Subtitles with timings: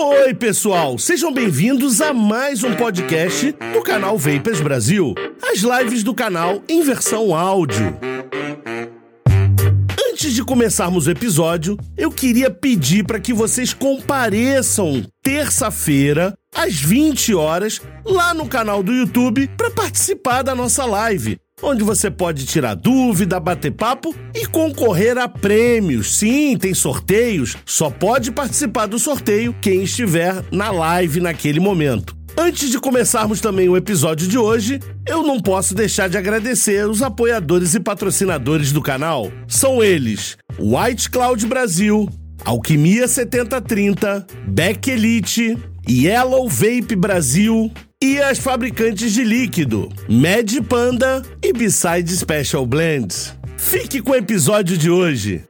[0.00, 0.96] Oi, pessoal!
[0.96, 5.12] Sejam bem-vindos a mais um podcast do canal Vapers Brasil.
[5.42, 7.98] As lives do canal em versão áudio.
[10.08, 17.34] Antes de começarmos o episódio, eu queria pedir para que vocês compareçam terça-feira às 20
[17.34, 22.74] horas lá no canal do YouTube para participar da nossa live onde você pode tirar
[22.74, 26.16] dúvida, bater papo e concorrer a prêmios.
[26.16, 32.16] Sim, tem sorteios, só pode participar do sorteio quem estiver na live naquele momento.
[32.36, 37.02] Antes de começarmos também o episódio de hoje, eu não posso deixar de agradecer os
[37.02, 39.32] apoiadores e patrocinadores do canal.
[39.48, 42.08] São eles: White Cloud Brasil,
[42.44, 51.52] Alquimia 7030, Beck Elite, Yellow Vape Brasil, e as fabricantes de líquido, Mad Panda e
[51.52, 53.36] Beside Special Blends.
[53.56, 55.44] Fique com o episódio de hoje.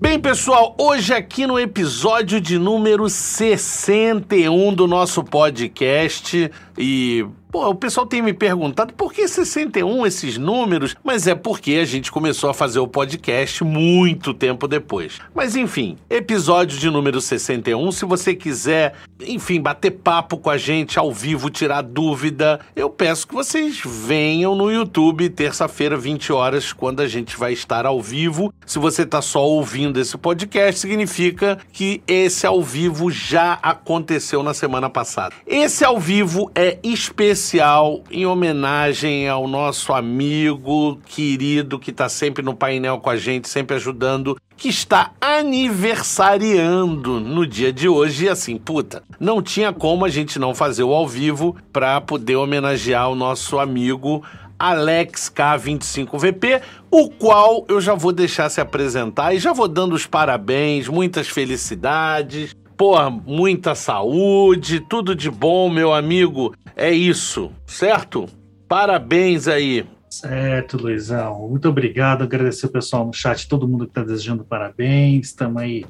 [0.00, 7.74] Bem, pessoal, hoje aqui no episódio de número 61 do nosso podcast e Pô, o
[7.74, 12.50] pessoal tem me perguntado por que 61 esses números, mas é porque a gente começou
[12.50, 15.18] a fazer o podcast muito tempo depois.
[15.34, 20.98] Mas enfim, episódio de número 61, se você quiser, enfim, bater papo com a gente
[20.98, 27.00] ao vivo, tirar dúvida, eu peço que vocês venham no YouTube terça-feira, 20 horas, quando
[27.00, 28.52] a gente vai estar ao vivo.
[28.66, 34.52] Se você está só ouvindo esse podcast, significa que esse ao vivo já aconteceu na
[34.52, 35.34] semana passada.
[35.46, 42.42] Esse ao vivo é especial especial em homenagem ao nosso amigo querido que está sempre
[42.42, 48.24] no painel com a gente, sempre ajudando, que está aniversariando no dia de hoje.
[48.24, 52.34] E assim, puta, não tinha como a gente não fazer o ao vivo para poder
[52.34, 54.24] homenagear o nosso amigo
[54.58, 60.06] Alex K25VP, o qual eu já vou deixar se apresentar e já vou dando os
[60.06, 66.54] parabéns, muitas felicidades, Porra, muita saúde, tudo de bom, meu amigo.
[66.76, 68.28] É isso, certo?
[68.68, 69.84] Parabéns aí.
[70.08, 71.48] Certo, Luizão.
[71.48, 72.22] Muito obrigado.
[72.22, 75.26] Agradecer o pessoal no chat, todo mundo que está desejando parabéns.
[75.26, 75.84] Estamos aí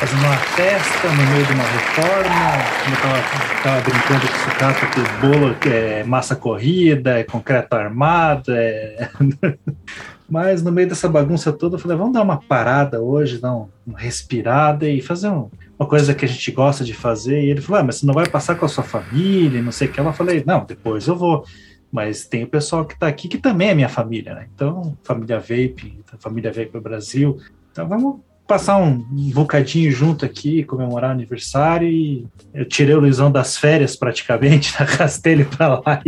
[0.00, 2.52] fazendo uma festa no meio de uma reforma.
[2.88, 8.50] Eu estava brincando com o sucata que o bolo é massa corrida, é concreto armado,
[8.54, 9.10] é...
[10.26, 13.68] Mas no meio dessa bagunça toda, eu falei, vamos dar uma parada hoje, dar uma
[13.98, 15.50] respirada e fazer um,
[15.82, 17.42] uma coisa que a gente gosta de fazer.
[17.42, 19.88] E ele falou: ah, mas você não vai passar com a sua família, não sei
[19.88, 20.00] o que.
[20.00, 21.44] Eu falei: não, depois eu vou.
[21.90, 24.48] Mas tem o pessoal que está aqui que também é minha família, né?
[24.54, 27.38] Então, família Vape, família Vape Brasil.
[27.70, 28.20] Então, vamos
[28.52, 29.02] passar um
[29.32, 35.32] bocadinho junto aqui, comemorar o aniversário e eu tirei o Luizão das férias praticamente, arrastei
[35.32, 36.02] ele pra lá.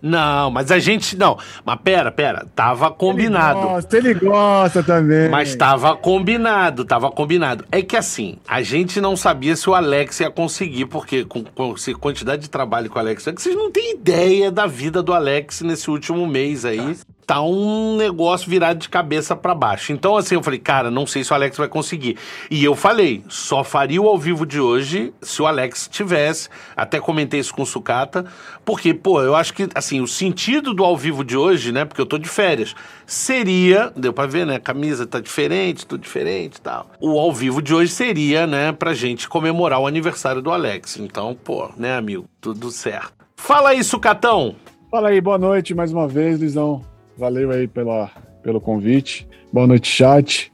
[0.00, 3.58] Não, mas a gente, não, mas pera, pera, tava combinado.
[3.58, 5.28] Ele gosta, ele gosta também.
[5.30, 7.64] Mas tava combinado, tava combinado.
[7.72, 11.74] É que assim, a gente não sabia se o Alex ia conseguir, porque com, com
[11.74, 15.62] a quantidade de trabalho com o Alex, vocês não têm ideia da vida do Alex
[15.62, 16.96] nesse último mês aí
[17.26, 19.92] tá um negócio virado de cabeça para baixo.
[19.92, 22.16] Então, assim, eu falei, cara, não sei se o Alex vai conseguir.
[22.50, 26.48] E eu falei, só faria o ao vivo de hoje se o Alex tivesse.
[26.76, 28.24] Até comentei isso com o Sucata,
[28.64, 32.00] porque, pô, eu acho que, assim, o sentido do ao vivo de hoje, né, porque
[32.00, 32.74] eu tô de férias,
[33.06, 36.90] seria, deu pra ver, né, a camisa tá diferente, tudo diferente e tal.
[37.00, 40.98] O ao vivo de hoje seria, né, pra gente comemorar o aniversário do Alex.
[40.98, 43.12] Então, pô, né, amigo, tudo certo.
[43.36, 44.54] Fala aí, Sucatão!
[44.90, 46.91] Fala aí, boa noite mais uma vez, Luizão.
[47.16, 48.10] Valeu aí pela,
[48.42, 49.26] pelo convite.
[49.52, 50.52] Boa noite, chat.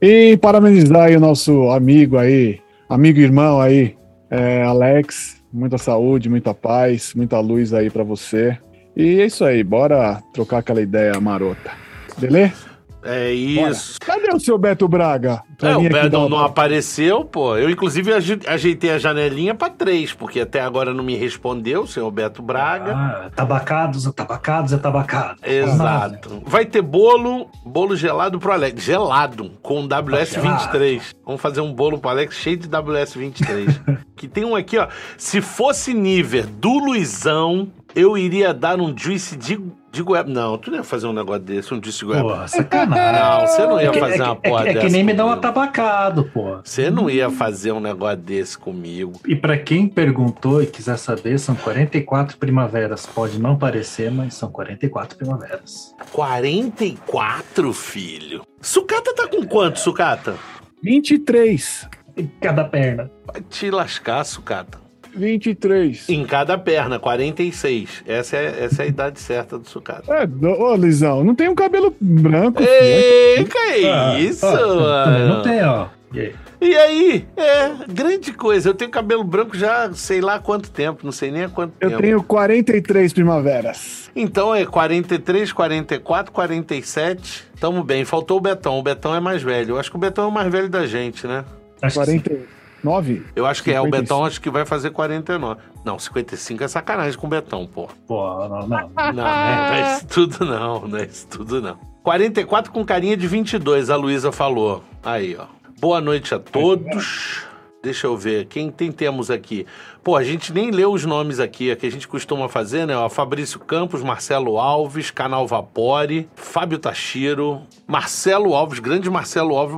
[0.00, 3.96] E parabenizar aí o nosso amigo aí, amigo irmão aí,
[4.30, 5.42] é, Alex.
[5.52, 8.58] Muita saúde, muita paz, muita luz aí para você.
[8.94, 11.70] E é isso aí, bora trocar aquela ideia marota.
[12.18, 12.65] Beleza?
[13.06, 13.98] É isso.
[13.98, 14.20] Bora.
[14.20, 15.42] Cadê o seu Beto Braga?
[15.62, 17.56] É, o Beto não, não apareceu, pô.
[17.56, 18.12] Eu, inclusive,
[18.46, 22.92] ajeitei a janelinha para três, porque até agora não me respondeu o senhor Beto Braga.
[22.94, 25.38] Ah, tabacados, tabacados é tabacado.
[25.42, 26.42] Exato.
[26.46, 28.82] Vai ter bolo, bolo gelado pro Alex.
[28.82, 31.14] Gelado, com WS23.
[31.24, 33.98] Vamos fazer um bolo pro Alex cheio de WS23.
[34.16, 34.88] que tem um aqui, ó.
[35.16, 39.58] Se fosse nível do Luizão, eu iria dar um juice de
[39.96, 40.28] de goiaba.
[40.28, 42.42] Não, tu não ia fazer um negócio desse, um disco de goiaba.
[42.42, 43.20] Pô, sacanagem.
[43.20, 44.86] Não, você não ia é fazer é, uma porra é, é, dessa.
[44.86, 46.58] É que nem me dá um atabacado, pô.
[46.62, 49.18] Você não ia fazer um negócio desse comigo.
[49.26, 53.06] E para quem perguntou e quiser saber, são 44 primaveras.
[53.06, 55.94] Pode não parecer, mas são 44 primaveras.
[56.12, 58.42] 44, filho?
[58.60, 60.34] Sucata tá com quanto, Sucata?
[60.82, 61.88] 23.
[62.16, 63.10] Em cada perna.
[63.26, 64.85] Vai te lascar, Sucata.
[65.16, 66.08] 23.
[66.08, 68.02] Em cada perna, 46.
[68.06, 70.12] Essa é, essa é a idade certa do sucata.
[70.14, 72.62] É, ô, Lisão, não tem um cabelo branco.
[72.62, 72.72] filho.
[72.72, 75.34] Ei, que Ah, isso, ó, também mano?
[75.34, 75.86] Não tem, ó.
[76.12, 76.34] E aí?
[76.58, 77.26] E aí?
[77.36, 78.70] É, grande coisa.
[78.70, 81.74] Eu tenho cabelo branco já sei lá há quanto tempo, não sei nem há quanto
[81.80, 82.02] Eu tempo.
[82.02, 84.10] tenho 43 primaveras.
[84.16, 87.44] Então é 43, 44, 47.
[87.60, 88.04] Tamo bem.
[88.06, 88.78] Faltou o Betão.
[88.78, 89.70] O Betão é mais velho.
[89.74, 91.44] Eu acho que o Betão é o mais velho da gente, né?
[91.82, 92.40] Acho que
[92.76, 92.82] sim.
[92.82, 93.24] 49?
[93.34, 93.80] Eu acho que é.
[93.80, 94.02] O 55.
[94.02, 95.60] Betão acho que vai fazer 49.
[95.84, 97.88] Não, 55 é sacanagem com o Betão, pô.
[98.06, 98.90] Pô, não, não.
[98.96, 100.88] Não, não é isso tudo não.
[100.88, 101.78] Não é isso tudo não.
[102.02, 104.84] 44 com carinha de 22, a Luísa falou.
[105.04, 105.46] Aí, ó.
[105.80, 107.44] Boa noite a todos.
[107.82, 109.64] Deixa eu ver, quem tem temos aqui?
[110.02, 112.96] Pô, a gente nem leu os nomes aqui, é que a gente costuma fazer, né?
[112.96, 119.76] Ó, Fabrício Campos, Marcelo Alves, Canal Vapore, Fábio Tachiro, Marcelo Alves, grande Marcelo Alves.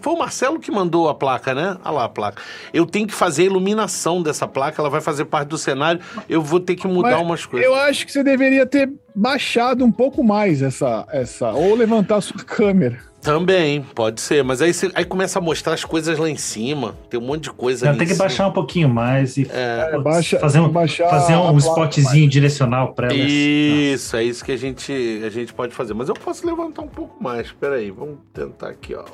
[0.00, 1.76] Foi o, Marcelo que mandou a placa, né?
[1.84, 2.40] Olha lá a placa.
[2.72, 6.00] Eu tenho que fazer a iluminação dessa placa, ela vai fazer parte do cenário.
[6.28, 7.66] Eu vou ter que mudar Mas umas coisas.
[7.66, 11.06] Eu acho que você deveria ter baixado um pouco mais essa.
[11.10, 13.09] essa ou levantar a sua câmera.
[13.22, 14.42] Também, pode ser.
[14.42, 16.94] Mas aí, você- aí começa a mostrar as coisas lá em cima.
[17.10, 19.98] Tem um monte de coisa Não, ali tem que baixar um pouquinho mais e É,
[19.98, 23.30] baixa, fazer um, baixar fazer a um spotzinho direcional pra elas.
[23.30, 25.92] Isso, é isso que a gente, a gente pode fazer.
[25.92, 27.46] Mas eu posso levantar um pouco mais.
[27.48, 29.04] Espera aí, vamos tentar aqui, ó.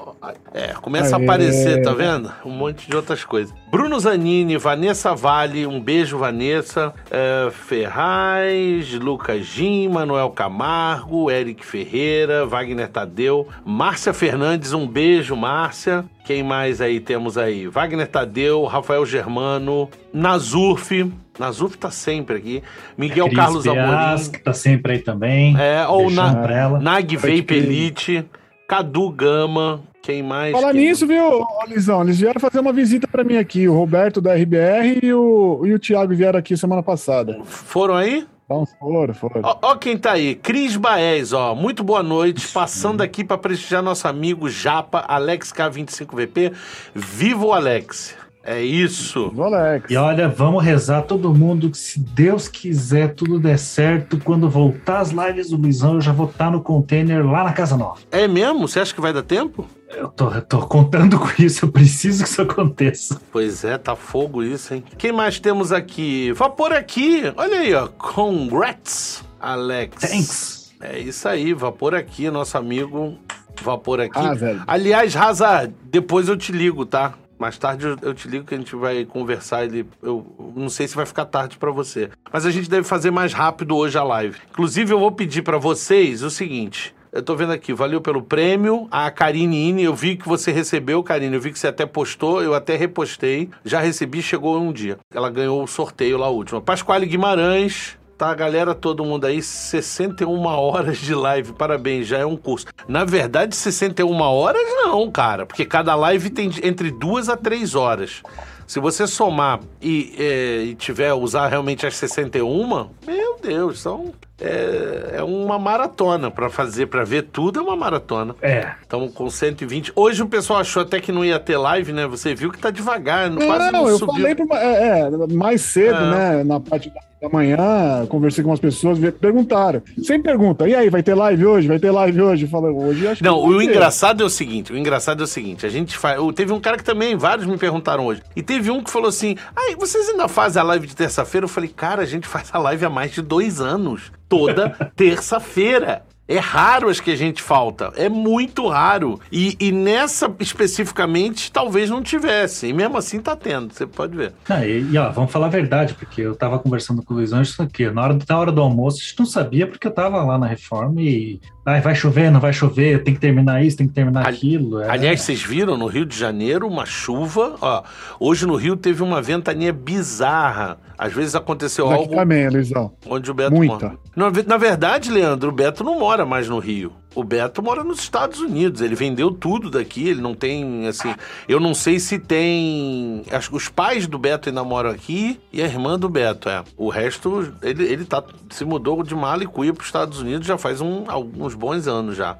[0.54, 1.24] É, começa a Aê.
[1.24, 2.32] aparecer, tá vendo?
[2.44, 3.52] Um monte de outras coisas.
[3.70, 6.94] Bruno Zanini, Vanessa Vale, um beijo, Vanessa.
[7.10, 13.48] É, Ferraz, Lucas Gim, Manuel Camargo, Eric Ferreira, Wagner Tadeu,
[13.96, 16.04] Márcia Fernandes, um beijo, Márcia.
[16.26, 17.66] Quem mais aí temos aí?
[17.66, 20.90] Wagner Tadeu, Rafael Germano, Nazurf.
[21.38, 22.62] Nazurf tá sempre aqui.
[22.98, 24.30] Miguel Cris Carlos Amorim.
[24.30, 25.56] que tá sempre aí também.
[25.58, 26.78] É, ou na.
[26.78, 27.54] Nag Vape.
[27.54, 28.22] Elite,
[28.68, 30.52] Cadu Gama, quem mais?
[30.52, 32.02] Falar Quem- nisso, viu, Lisão?
[32.02, 33.66] Eles vieram fazer uma visita pra mim aqui.
[33.66, 37.40] O Roberto da RBR e o, e o Thiago vieram aqui semana passada.
[37.44, 38.26] Foram aí?
[38.46, 39.40] Então, foram, foram.
[39.42, 41.52] Ó, ó quem tá aí, Cris Baez, ó.
[41.52, 42.46] Muito boa noite.
[42.52, 46.54] Passando aqui pra prestigiar nosso amigo Japa, Alex K25VP.
[46.94, 48.16] Viva o Alex.
[48.46, 49.32] É isso.
[49.36, 49.90] Alex.
[49.90, 54.18] E olha, vamos rezar todo mundo que se Deus quiser, tudo der certo.
[54.18, 57.76] Quando voltar as lives do Luizão, eu já vou estar no container lá na Casa
[57.76, 57.98] Nova.
[58.12, 58.68] É mesmo?
[58.68, 59.66] Você acha que vai dar tempo?
[59.90, 63.20] Eu tô, eu tô contando com isso, eu preciso que isso aconteça.
[63.32, 64.84] Pois é, tá fogo isso, hein?
[64.96, 66.32] Quem mais temos aqui?
[66.32, 67.32] Vapor aqui.
[67.36, 67.88] Olha aí, ó.
[67.88, 70.00] Congrats, Alex.
[70.00, 70.74] Thanks.
[70.80, 73.18] É isso aí, Vapor aqui, nosso amigo
[73.62, 74.18] Vapor aqui.
[74.18, 74.62] Ah, velho.
[74.66, 77.14] Aliás, Raza, depois eu te ligo, tá?
[77.38, 79.64] Mais tarde eu- te ligo que a gente vai conversar.
[79.64, 83.10] Ele, eu não sei se vai ficar tarde pra você, mas a gente deve fazer
[83.10, 84.38] mais rápido hoje a live.
[84.50, 86.94] Inclusive, eu vou pedir pra vocês o seguinte.
[87.12, 88.88] Eu tô vendo aqui, valeu pelo prêmio.
[88.90, 91.34] A Karine Ine, eu vi que você recebeu, Karine.
[91.34, 93.48] Eu vi que você até postou, eu até repostei.
[93.64, 94.98] Já recebi, chegou um dia.
[95.14, 96.60] Ela ganhou o sorteio lá último.
[96.60, 102.36] Pasquale Guimarães, Tá, galera, todo mundo aí, 61 horas de live, parabéns, já é um
[102.36, 102.64] curso.
[102.88, 108.22] Na verdade, 61 horas não, cara, porque cada live tem entre duas a três horas.
[108.66, 115.16] Se você somar e, é, e tiver, usar realmente as 61, meu Deus, são, é,
[115.18, 118.34] é uma maratona pra fazer, pra ver tudo é uma maratona.
[118.42, 118.72] É.
[118.82, 119.92] Estamos com 120.
[119.94, 122.06] Hoje o pessoal achou até que não ia ter live, né?
[122.08, 124.14] Você viu que tá devagar, não, quase Não, não eu subiu.
[124.16, 126.10] falei pro, é, é, mais cedo, É.
[126.10, 126.44] né?
[126.44, 129.82] Na parte da, da manhã, conversei com umas pessoas, perguntaram.
[130.02, 131.68] Sempre pergunta, e aí, vai ter live hoje?
[131.68, 132.46] Vai ter live hoje?
[132.46, 135.64] Falei, hoje acho que Não, o engraçado é o seguinte, o engraçado é o seguinte,
[135.64, 138.82] a gente faz, teve um cara que também, vários me perguntaram hoje, e teve um
[138.82, 141.44] que falou assim, ai, vocês ainda fazem a live de terça-feira?
[141.44, 146.02] Eu falei, cara, a gente faz a live há mais de dois anos, toda terça-feira.
[146.28, 149.20] É raro as que a gente falta, é muito raro.
[149.30, 152.66] E, e nessa especificamente, talvez não tivesse.
[152.66, 154.32] E mesmo assim tá tendo, você pode ver.
[154.48, 157.40] Não, e, e, ó, vamos falar a verdade, porque eu tava conversando com o Luizão
[157.42, 157.88] isso aqui.
[157.90, 160.46] Na hora, na hora do almoço, a gente não sabia porque eu tava lá na
[160.46, 161.40] reforma e.
[161.68, 164.80] Ai, vai chover, não vai chover, tem que terminar isso, tem que terminar Ali- aquilo.
[164.80, 164.88] é.
[164.88, 167.56] Aliás, vocês viram no Rio de Janeiro uma chuva?
[167.60, 167.82] Ó,
[168.20, 170.78] hoje no Rio teve uma ventania bizarra.
[170.96, 172.92] Às vezes aconteceu Mas algo também, Luizão.
[173.04, 173.74] onde o Beto Muita.
[173.74, 173.98] mora.
[174.14, 176.92] Na, na verdade, Leandro, o Beto não mora mais no Rio.
[177.16, 178.80] O Beto mora nos Estados Unidos.
[178.80, 180.06] Ele vendeu tudo daqui.
[180.08, 181.14] Ele não tem, assim.
[181.48, 183.22] Eu não sei se tem.
[183.32, 186.62] acho que Os pais do Beto ainda moram aqui e a irmã do Beto, é.
[186.76, 190.46] O resto, ele, ele tá, se mudou de mala e cuia para os Estados Unidos
[190.46, 192.36] já faz um- alguns bons anos já.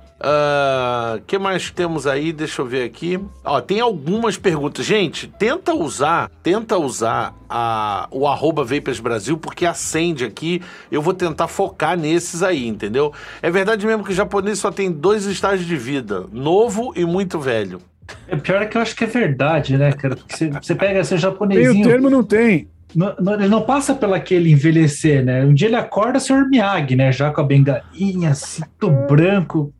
[1.17, 2.33] O que mais temos aí?
[2.33, 3.19] Deixa eu ver aqui.
[3.45, 4.85] Ó, tem algumas perguntas.
[4.85, 10.61] Gente, tenta usar, tenta usar a, o arroba Vapers Brasil, porque acende aqui.
[10.91, 13.13] Eu vou tentar focar nesses aí, entendeu?
[13.43, 17.39] É verdade mesmo que o japonês só tem dois estágios de vida: novo e muito
[17.39, 17.81] velho.
[18.29, 20.17] É pior é que eu acho que é verdade, né, cara?
[20.17, 21.89] Porque você, você pega esse Meio japonesinho.
[21.89, 22.69] termo não tem.
[22.95, 25.45] Não, não, ele não passa pelo aquele envelhecer, né?
[25.45, 26.49] Um dia ele acorda Sr.
[26.49, 27.13] Miyagi, né?
[27.13, 29.73] Já com a bengalinha, cinto branco.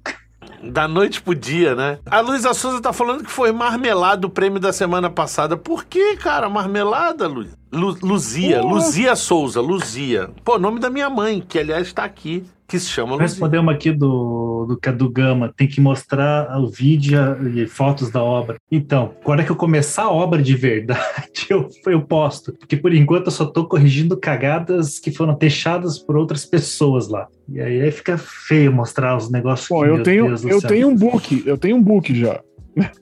[0.63, 1.99] Da noite pro dia, né?
[2.07, 5.57] A Luísa Souza tá falando que foi marmelada o prêmio da semana passada.
[5.57, 7.29] Por que, cara, marmelada?
[7.29, 7.47] Lu,
[8.03, 8.61] Luzia.
[8.63, 10.31] Luzia Souza, Luzia.
[10.45, 13.27] Pô, nome da minha mãe, que aliás tá aqui, que se chama Luzia.
[13.27, 15.53] Respondemos aqui do, do que é do Gama.
[15.57, 17.19] Tem que mostrar o vídeo
[17.49, 18.57] e fotos da obra.
[18.71, 22.53] Então, agora que eu começar a obra de verdade, eu, eu posto.
[22.53, 27.29] Porque por enquanto eu só tô corrigindo cagadas que foram deixadas por outras pessoas lá.
[27.49, 29.69] E aí, aí fica feio mostrar os negócios.
[29.69, 32.41] Pô, que, eu tenho, Deus eu tenho um book, eu tenho um book já.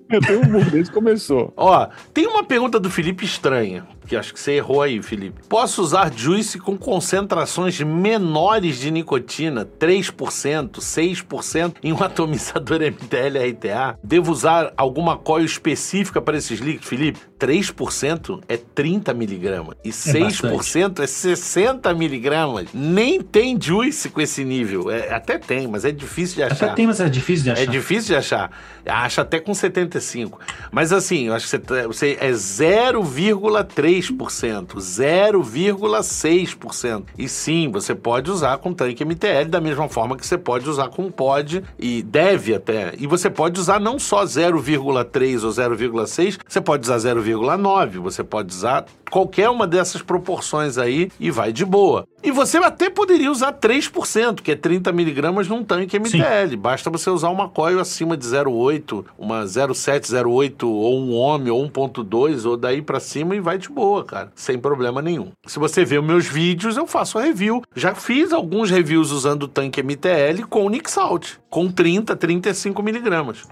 [0.08, 1.52] Eu tenho um book desde que começou.
[1.56, 5.40] Ó, tem uma pergunta do Felipe estranha, que acho que você errou aí, Felipe.
[5.48, 13.98] Posso usar Juice com concentrações menores de nicotina, 3%, 6%, em um atomizador MTL RTA?
[14.02, 17.18] Devo usar alguma coil específica para esses líquidos, Felipe?
[17.44, 22.68] 3% é 30 miligramas e 6% é 60 miligramas.
[22.72, 24.90] Nem tem Juice com esse nível.
[24.90, 26.66] É, até tem, mas é difícil de achar.
[26.66, 27.62] Até tem, mas é difícil de achar.
[27.62, 28.50] É difícil de achar.
[28.86, 30.38] Acha até com 75.
[30.72, 37.04] Mas assim, eu acho que você, tá- você é 0,3%, 0,6%.
[37.18, 40.88] E sim, você pode usar com tanque MTL da mesma forma que você pode usar
[40.88, 42.94] com pod e deve até.
[42.98, 46.96] E você pode usar não só 0,3 ou 0,6, você pode usar
[47.36, 52.06] 0,9, você pode usar qualquer uma dessas proporções aí e vai de boa.
[52.22, 56.56] E você até poderia usar 3%, que é 30 miligramas num tanque MTL.
[56.56, 61.62] Basta você usar uma coil acima de 0,8, uma 0,7, 0,8 ou um OME ou
[61.68, 65.32] 1.2 ou daí pra cima e vai de boa, cara, sem problema nenhum.
[65.46, 67.62] Se você vê os meus vídeos, eu faço review.
[67.76, 73.46] Já fiz alguns reviews usando o tanque MTL com Nick Salt, com 30, 35 miligramas.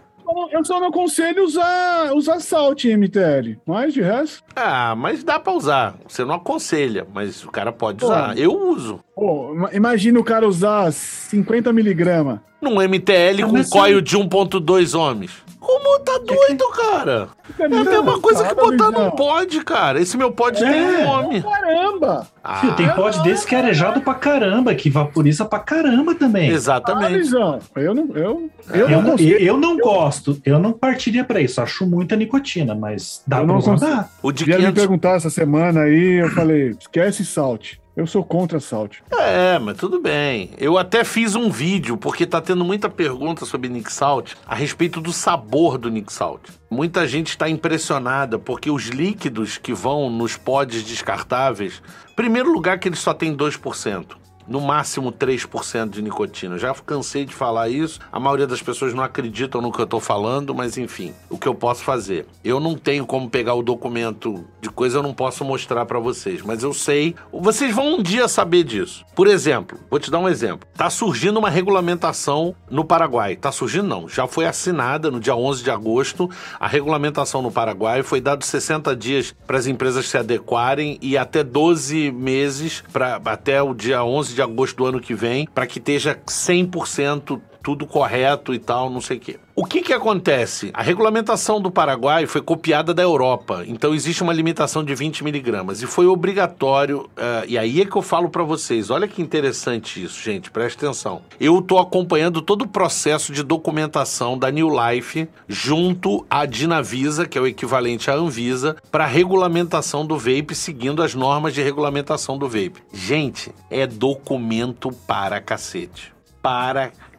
[0.50, 4.42] Eu só não aconselho usar, usar salt em MTL, mas de resto.
[4.54, 5.94] Ah, mas dá pra usar.
[6.06, 8.06] Você não aconselha, mas o cara pode Pô.
[8.06, 8.36] usar.
[8.38, 9.00] Eu uso.
[9.14, 12.38] Pô, ima- imagina o cara usar 50 miligramas.
[12.60, 15.30] Num MTL Ah, com mas coil de 1.2 ohms.
[15.58, 17.28] Como tá doido, cara?
[17.58, 20.00] É a mesma coisa que botar num pod, cara.
[20.00, 21.42] Esse meu pod tem um homem.
[21.42, 22.26] Caramba!
[22.60, 26.50] Filho, tem pod desse que é arejado pra caramba, que vaporiza pra caramba também.
[26.50, 27.12] Ah, Exatamente.
[27.14, 29.30] Lisão, eu não, eu, eu Eu, não consigo.
[29.38, 31.60] eu não gosto, eu não partiria pra isso.
[31.60, 34.10] Acho muita nicotina, mas dá Eu pra não usar.
[34.22, 34.82] O de Vieram me 500...
[34.82, 37.74] perguntar essa semana aí, eu falei, esquece salt.
[37.94, 39.00] Eu sou contra salt.
[39.12, 40.50] É, mas tudo bem.
[40.56, 44.98] Eu até fiz um vídeo, porque tá tendo muita pergunta sobre Nick Salt a respeito
[44.98, 46.48] do sabor do Nick Salt.
[46.70, 51.82] Muita gente está impressionada porque os líquidos que vão nos pods descartáveis,
[52.16, 54.21] primeiro lugar que eles só têm 2%.
[54.46, 56.58] No máximo 3% de nicotina.
[56.58, 58.00] Já cansei de falar isso.
[58.10, 61.46] A maioria das pessoas não acreditam no que eu tô falando, mas enfim, o que
[61.46, 62.26] eu posso fazer?
[62.44, 66.42] Eu não tenho como pegar o documento de coisa, eu não posso mostrar para vocês,
[66.42, 67.14] mas eu sei.
[67.32, 69.04] Vocês vão um dia saber disso.
[69.14, 70.68] Por exemplo, vou te dar um exemplo.
[70.76, 73.36] Tá surgindo uma regulamentação no Paraguai.
[73.36, 78.02] Tá surgindo não, já foi assinada no dia 11 de agosto a regulamentação no Paraguai,
[78.02, 83.62] foi dado 60 dias para as empresas se adequarem e até 12 meses para até
[83.62, 88.52] o dia 11 de agosto do ano que vem, para que esteja 100% tudo correto
[88.52, 89.38] e tal, não sei o quê.
[89.54, 90.70] O que que acontece?
[90.72, 95.82] A regulamentação do Paraguai foi copiada da Europa, então existe uma limitação de 20 miligramas
[95.82, 100.02] e foi obrigatório, eh, e aí é que eu falo para vocês, olha que interessante
[100.02, 101.20] isso, gente, presta atenção.
[101.38, 107.36] Eu tô acompanhando todo o processo de documentação da New Life junto à Dinavisa, que
[107.36, 112.48] é o equivalente à Anvisa, para regulamentação do vape, seguindo as normas de regulamentação do
[112.48, 112.82] vape.
[112.90, 116.10] Gente, é documento para cacete.
[116.40, 117.11] Para cacete.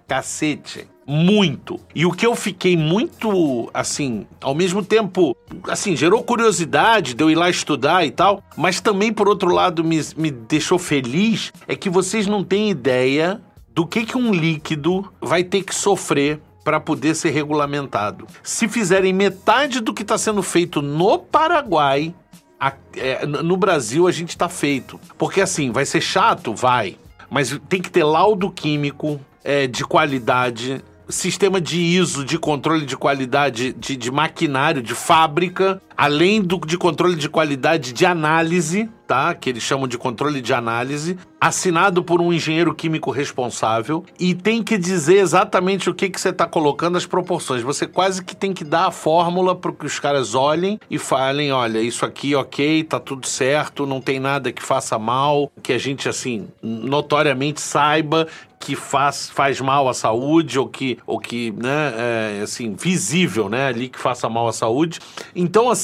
[1.05, 1.79] Muito.
[1.93, 5.36] E o que eu fiquei muito, assim, ao mesmo tempo,
[5.67, 9.83] assim, gerou curiosidade de eu ir lá estudar e tal, mas também, por outro lado,
[9.83, 13.41] me, me deixou feliz, é que vocês não têm ideia
[13.74, 18.25] do que, que um líquido vai ter que sofrer para poder ser regulamentado.
[18.41, 22.15] Se fizerem metade do que está sendo feito no Paraguai,
[22.57, 24.98] a- é, no Brasil a gente tá feito.
[25.17, 26.53] Porque assim, vai ser chato?
[26.53, 26.98] Vai.
[27.29, 32.95] Mas tem que ter laudo químico é, de qualidade, sistema de ISO de controle de
[32.95, 39.33] qualidade de, de maquinário, de fábrica, além do de controle de qualidade de análise, tá?
[39.33, 44.63] Que eles chamam de controle de análise, assinado por um engenheiro químico responsável e tem
[44.63, 47.62] que dizer exatamente o que, que você está colocando, as proporções.
[47.62, 51.51] Você quase que tem que dar a fórmula para que os caras olhem e falem:
[51.51, 55.77] olha, isso aqui ok, tá tudo certo, não tem nada que faça mal, que a
[55.77, 58.27] gente, assim, notoriamente saiba
[58.63, 63.67] que faz, faz mal à saúde ou que, ou que né, é, assim, visível, né,
[63.67, 65.00] ali que faça mal à saúde.
[65.35, 65.82] Então, assim,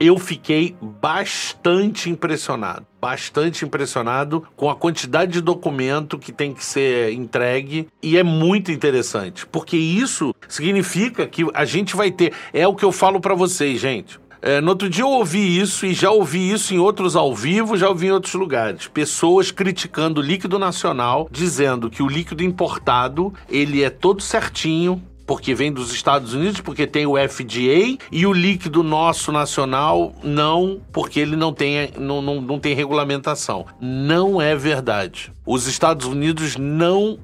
[0.00, 2.86] eu fiquei bastante impressionado.
[3.00, 8.70] Bastante impressionado com a quantidade de documento que tem que ser entregue e é muito
[8.72, 12.32] interessante, porque isso significa que a gente vai ter.
[12.52, 14.18] É o que eu falo para vocês, gente.
[14.40, 17.76] É, no outro dia eu ouvi isso e já ouvi isso em outros ao vivo,
[17.76, 18.86] já ouvi em outros lugares.
[18.86, 25.54] Pessoas criticando o líquido nacional, dizendo que o líquido importado ele é todo certinho, porque
[25.54, 31.20] vem dos Estados Unidos, porque tem o FDA, e o líquido nosso nacional não, porque
[31.20, 33.66] ele não tem, não, não, não tem regulamentação.
[33.78, 35.30] Não é verdade.
[35.50, 37.18] Os Estados Unidos não,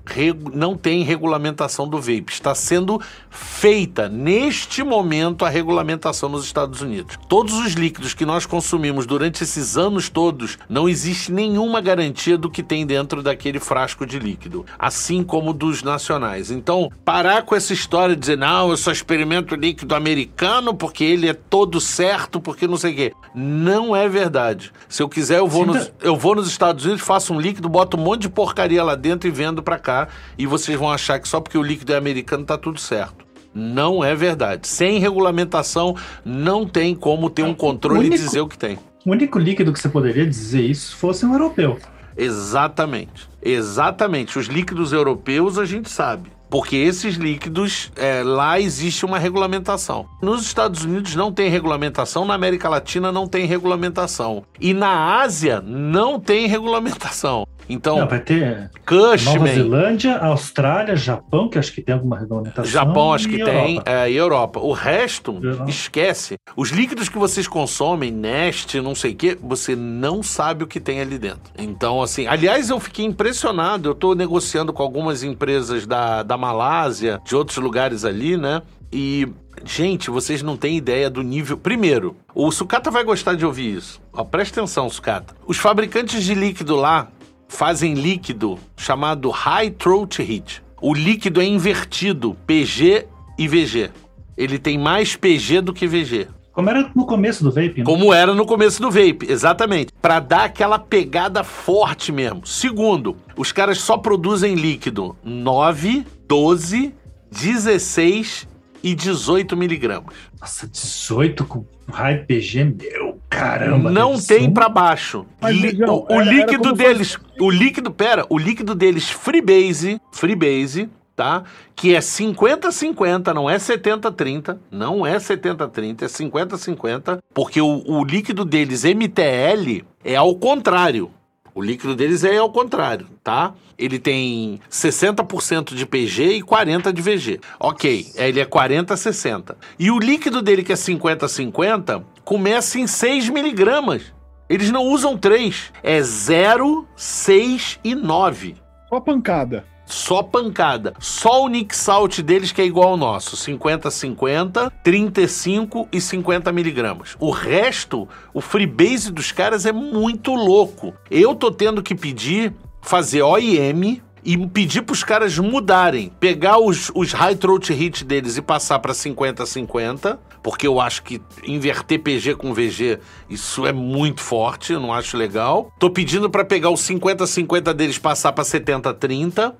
[0.55, 2.33] não têm regulamentação do vape.
[2.33, 7.19] Está sendo feita neste momento a regulamentação nos Estados Unidos.
[7.29, 12.49] Todos os líquidos que nós consumimos durante esses anos todos, não existe nenhuma garantia do
[12.49, 16.51] que tem dentro daquele frasco de líquido, assim como dos nacionais.
[16.51, 21.29] Então, parar com essa história de dizer, não, eu só experimento líquido americano porque ele
[21.29, 23.13] é todo certo, porque não sei o quê.
[23.35, 24.73] Não é verdade.
[24.89, 27.97] Se eu quiser, eu vou, nos, eu vou nos Estados Unidos, faço um líquido, boto
[27.97, 30.09] um monte de porcaria lá dentro e vendo para cá.
[30.37, 33.25] E vocês vão achar que só porque o líquido é americano tá tudo certo.
[33.55, 34.67] Não é verdade.
[34.67, 38.79] Sem regulamentação, não tem como ter um controle único, e dizer o que tem.
[39.07, 41.79] O único líquido que você poderia dizer isso fosse um europeu.
[42.17, 43.29] Exatamente.
[43.43, 44.39] Exatamente.
[44.39, 46.34] Os líquidos europeus a gente sabe.
[46.49, 50.07] Porque esses líquidos, é, lá existe uma regulamentação.
[50.23, 54.45] Nos Estados Unidos não tem regulamentação, na América Latina não tem regulamentação.
[54.61, 57.47] E na Ásia não tem regulamentação.
[57.69, 62.71] Então, Não, vai ter Cushman, Nova Zelândia, Austrália, Japão, que acho que tem alguma regulamentação.
[62.71, 64.61] Japão, acho que tem, é, e Europa.
[64.61, 65.71] O resto, Europa.
[65.71, 66.37] esquece.
[66.57, 70.79] Os líquidos que vocês consomem, Nest, não sei o quê, você não sabe o que
[70.79, 71.53] tem ali dentro.
[71.57, 73.89] Então, assim, aliás, eu fiquei impressionado.
[73.89, 78.63] Eu estou negociando com algumas empresas da, da Malásia, de outros lugares ali, né?
[78.93, 79.29] E,
[79.65, 81.57] gente, vocês não têm ideia do nível.
[81.57, 84.01] Primeiro, o Sucata vai gostar de ouvir isso.
[84.13, 85.35] Ó, presta atenção, Sucata.
[85.47, 87.09] Os fabricantes de líquido lá
[87.49, 90.63] fazem líquido chamado High Throat Heat.
[90.81, 93.07] O líquido é invertido, PG
[93.39, 93.91] e VG.
[94.37, 96.29] Ele tem mais PG do que VG.
[96.55, 97.85] Como era no começo do vape, né?
[97.85, 99.93] Como era no começo do vape, exatamente.
[100.01, 102.47] Para dar aquela pegada forte mesmo.
[102.47, 106.95] Segundo, os caras só produzem líquido 9, 12,
[107.31, 108.49] 16
[108.85, 110.15] e 18 miligramas.
[110.41, 113.91] Nossa, 18 com high PG, meu caramba.
[113.91, 115.27] Não tem para baixo.
[115.41, 120.89] Mas, o, o era, líquido era deles, o líquido, pera, o líquido deles Freebase, Freebase,
[121.15, 121.45] tá?
[121.75, 128.45] Que é 50-50, não é 70-30, não é 70-30, é 50-50, porque o, o líquido
[128.45, 131.11] deles MTL é ao contrário.
[131.55, 133.55] O líquido deles é ao contrário, tá?
[133.79, 137.41] Ele tem 60% de PG e 40% de VG.
[137.61, 139.55] Ok, ele é 40-60.
[139.79, 144.13] E o líquido dele, que é 50-50, começa em 6 miligramas.
[144.49, 145.73] Eles não usam 3.
[145.83, 148.57] É 0, 6 e 9.
[148.89, 149.65] Só pancada.
[149.87, 150.95] Só pancada.
[150.99, 156.53] Só o Nick Salt deles que é igual ao nosso: 50, 50, 35 e 50
[156.53, 157.17] miligramas.
[157.19, 160.95] O resto, o freebase dos caras é muito louco.
[161.11, 166.91] Eu tô tendo que pedir, fazer OIM e pedir para os caras mudarem, pegar os,
[166.95, 172.35] os high throat hit deles e passar para 50-50, porque eu acho que inverter PG
[172.37, 175.71] com VG, isso é muito forte, eu não acho legal.
[175.79, 179.55] Tô pedindo para pegar os 50-50 deles passar para 70-30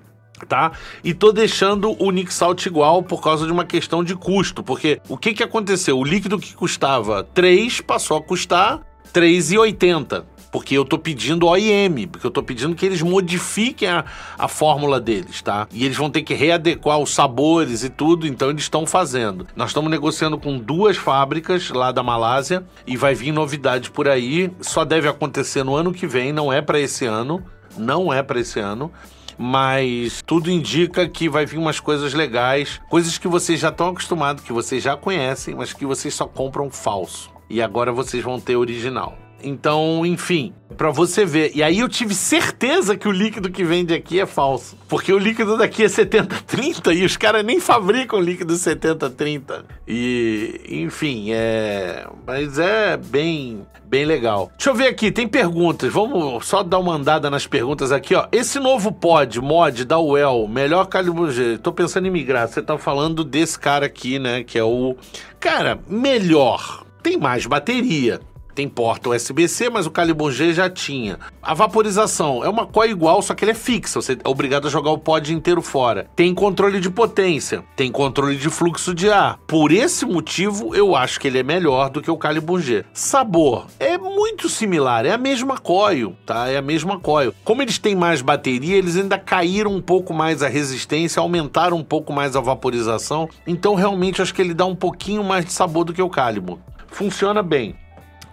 [0.47, 0.71] tá?
[1.03, 4.99] E tô deixando o Nick Salt igual por causa de uma questão de custo, porque
[5.07, 5.97] o que que aconteceu?
[5.97, 8.81] O líquido que custava 3 passou a custar
[9.13, 10.25] 3,80.
[10.51, 14.05] Porque eu tô pedindo OIM, porque eu tô pedindo que eles modifiquem a,
[14.37, 15.67] a fórmula deles, tá?
[15.69, 19.45] E eles vão ter que readequar os sabores e tudo, então eles estão fazendo.
[19.53, 24.49] Nós estamos negociando com duas fábricas lá da Malásia e vai vir novidade por aí.
[24.61, 27.43] Só deve acontecer no ano que vem, não é para esse ano.
[27.77, 28.89] Não é para esse ano
[29.37, 34.43] mas tudo indica que vai vir umas coisas legais, coisas que vocês já estão acostumados,
[34.43, 37.31] que vocês já conhecem, mas que vocês só compram falso.
[37.49, 39.24] E agora vocês vão ter original.
[39.45, 41.51] Então, enfim, para você ver.
[41.53, 44.75] E aí eu tive certeza que o líquido que vende aqui é falso.
[44.89, 49.63] Porque o líquido daqui é 70-30 e os caras nem fabricam líquido 70-30.
[49.87, 52.07] E, enfim, é.
[52.25, 54.51] Mas é bem, bem legal.
[54.57, 55.93] Deixa eu ver aqui, tem perguntas.
[55.93, 58.27] Vamos só dar uma andada nas perguntas aqui, ó.
[58.31, 61.59] Esse novo pod, mod da UEL, melhor calibre.
[61.59, 62.47] Tô pensando em migrar.
[62.47, 64.43] Você tá falando desse cara aqui, né?
[64.43, 64.97] Que é o.
[65.39, 66.83] Cara, melhor.
[67.03, 68.19] Tem mais bateria
[68.55, 71.19] tem porta USB-C, mas o Calibur G já tinha.
[71.43, 74.71] A vaporização é uma coil igual, só que ele é fixa, você é obrigado a
[74.71, 76.07] jogar o pod inteiro fora.
[76.15, 79.37] Tem controle de potência, tem controle de fluxo de ar.
[79.45, 82.85] Por esse motivo, eu acho que ele é melhor do que o Calibur G.
[82.93, 86.47] Sabor é muito similar, é a mesma coil, tá?
[86.47, 87.33] É a mesma coil.
[87.43, 91.83] Como eles têm mais bateria, eles ainda caíram um pouco mais a resistência, aumentaram um
[91.83, 93.27] pouco mais a vaporização.
[93.45, 96.59] Então, realmente, acho que ele dá um pouquinho mais de sabor do que o Calibur.
[96.87, 97.75] Funciona bem.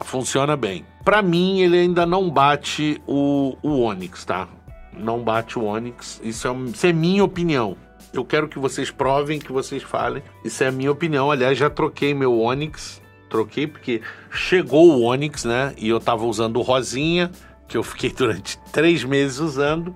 [0.02, 0.84] Funciona bem.
[1.04, 4.48] Para mim, ele ainda não bate o, o Onix, tá?
[4.96, 6.20] Não bate o Onix.
[6.22, 7.76] Isso é, isso é minha opinião.
[8.12, 10.22] Eu quero que vocês provem, que vocês falem.
[10.44, 11.30] Isso é minha opinião.
[11.30, 13.00] Aliás, já troquei meu Onix.
[13.28, 15.72] Troquei porque chegou o Onix, né?
[15.78, 17.30] E eu tava usando o Rosinha,
[17.66, 19.94] que eu fiquei durante três meses usando.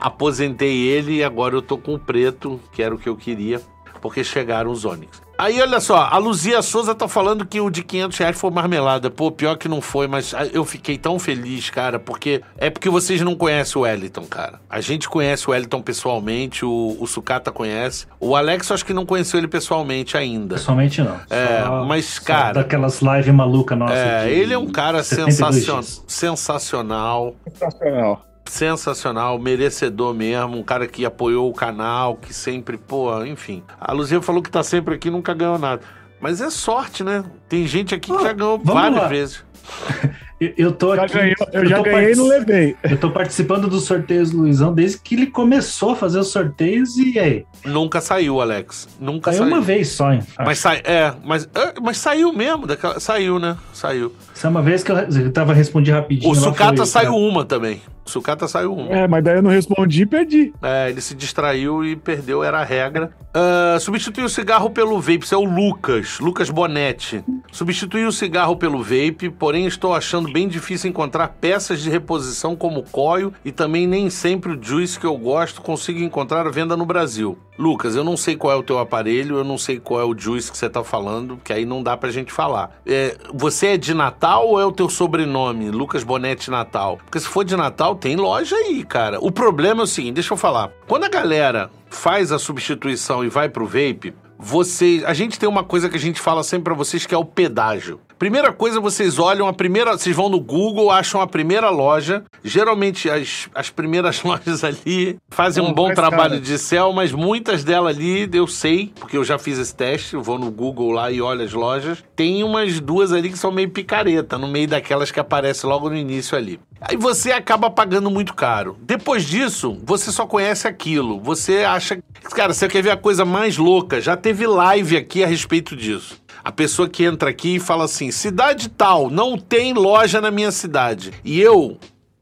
[0.00, 3.60] Aposentei ele e agora eu tô com o preto, que era o que eu queria,
[4.00, 5.27] porque chegaram os Onix.
[5.38, 9.08] Aí, olha só, a Luzia Souza tá falando que o de 500 reais foi marmelada.
[9.08, 13.20] Pô, pior que não foi, mas eu fiquei tão feliz, cara, porque é porque vocês
[13.20, 14.58] não conhecem o Wellington, cara.
[14.68, 18.06] A gente conhece o Wellington pessoalmente, o, o Sucata conhece.
[18.18, 20.56] O Alex, eu acho que não conheceu ele pessoalmente ainda.
[20.56, 21.16] Pessoalmente não.
[21.30, 22.52] É, Só- mas, só cara.
[22.54, 23.96] Daquelas lives malucas nossas.
[23.96, 27.34] É, de ele é um cara 72 sensacion- sensacional.
[27.48, 28.24] Sensacional.
[28.50, 33.62] Sensacional, merecedor mesmo, um cara que apoiou o canal, que sempre, pô, enfim.
[33.80, 35.82] A Luzia falou que tá sempre aqui, nunca ganhou nada.
[36.20, 37.24] Mas é sorte, né?
[37.48, 39.08] Tem gente aqui que Ah, já ganhou vamos várias lá.
[39.08, 39.44] vezes.
[40.40, 41.14] Eu, eu tô Já aqui.
[41.14, 42.76] ganhei, eu já ganhei e não levei.
[42.84, 46.96] Eu tô participando dos sorteios do Luizão desde que ele começou a fazer os sorteios
[46.96, 47.44] e aí.
[47.64, 48.88] Nunca saiu, Alex.
[49.00, 49.52] Nunca Saiu saiu.
[49.56, 50.22] uma vez só, hein?
[50.38, 53.56] Mas sai, é, mas, é, mas saiu mesmo, daquela, saiu, né?
[53.72, 54.12] Saiu.
[54.32, 56.30] Isso é uma vez que eu, eu tava respondi rapidinho.
[56.30, 57.82] O Sucata foi- saiu uma também.
[58.08, 58.90] O Sucata saiu uma.
[58.90, 60.54] É, mas daí eu não respondi e perdi.
[60.62, 63.12] É, ele se distraiu e perdeu, era a regra.
[63.34, 67.22] Ah, substituiu o cigarro pelo vape, isso é o Lucas, Lucas Bonetti.
[67.52, 72.82] Substituiu o cigarro pelo vape, porém estou achando bem difícil encontrar peças de reposição como
[72.82, 76.86] coil e também nem sempre o juice que eu gosto consigo encontrar à venda no
[76.86, 77.38] Brasil.
[77.58, 80.16] Lucas, eu não sei qual é o teu aparelho, eu não sei qual é o
[80.16, 82.80] juice que você tá falando, que aí não dá pra gente falar.
[82.86, 86.98] É, você é de Natal ou é o teu sobrenome, Lucas Bonetti Natal?
[87.04, 89.18] Porque se for de Natal, tem loja aí, cara.
[89.20, 90.70] O problema é o seguinte, deixa eu falar.
[90.86, 95.64] Quando a galera faz a substituição e vai pro vape, vocês, a gente tem uma
[95.64, 98.00] coisa que a gente fala sempre pra vocês que é o pedágio.
[98.18, 102.24] Primeira coisa, vocês olham a primeira, vocês vão no Google, acham a primeira loja.
[102.42, 106.46] Geralmente as, as primeiras lojas ali fazem um bom trabalho caras.
[106.46, 110.22] de céu, mas muitas delas ali eu sei, porque eu já fiz esse teste, eu
[110.22, 112.02] vou no Google lá e olho as lojas.
[112.16, 115.96] Tem umas duas ali que são meio picareta, no meio daquelas que aparecem logo no
[115.96, 116.58] início ali.
[116.80, 118.76] Aí você acaba pagando muito caro.
[118.82, 121.20] Depois disso, você só conhece aquilo.
[121.20, 121.98] Você acha.
[122.30, 124.00] Cara, você quer ver a coisa mais louca?
[124.00, 126.20] Já teve live aqui a respeito disso.
[126.48, 130.50] A pessoa que entra aqui e fala assim: cidade tal, não tem loja na minha
[130.50, 131.12] cidade.
[131.22, 131.76] E eu,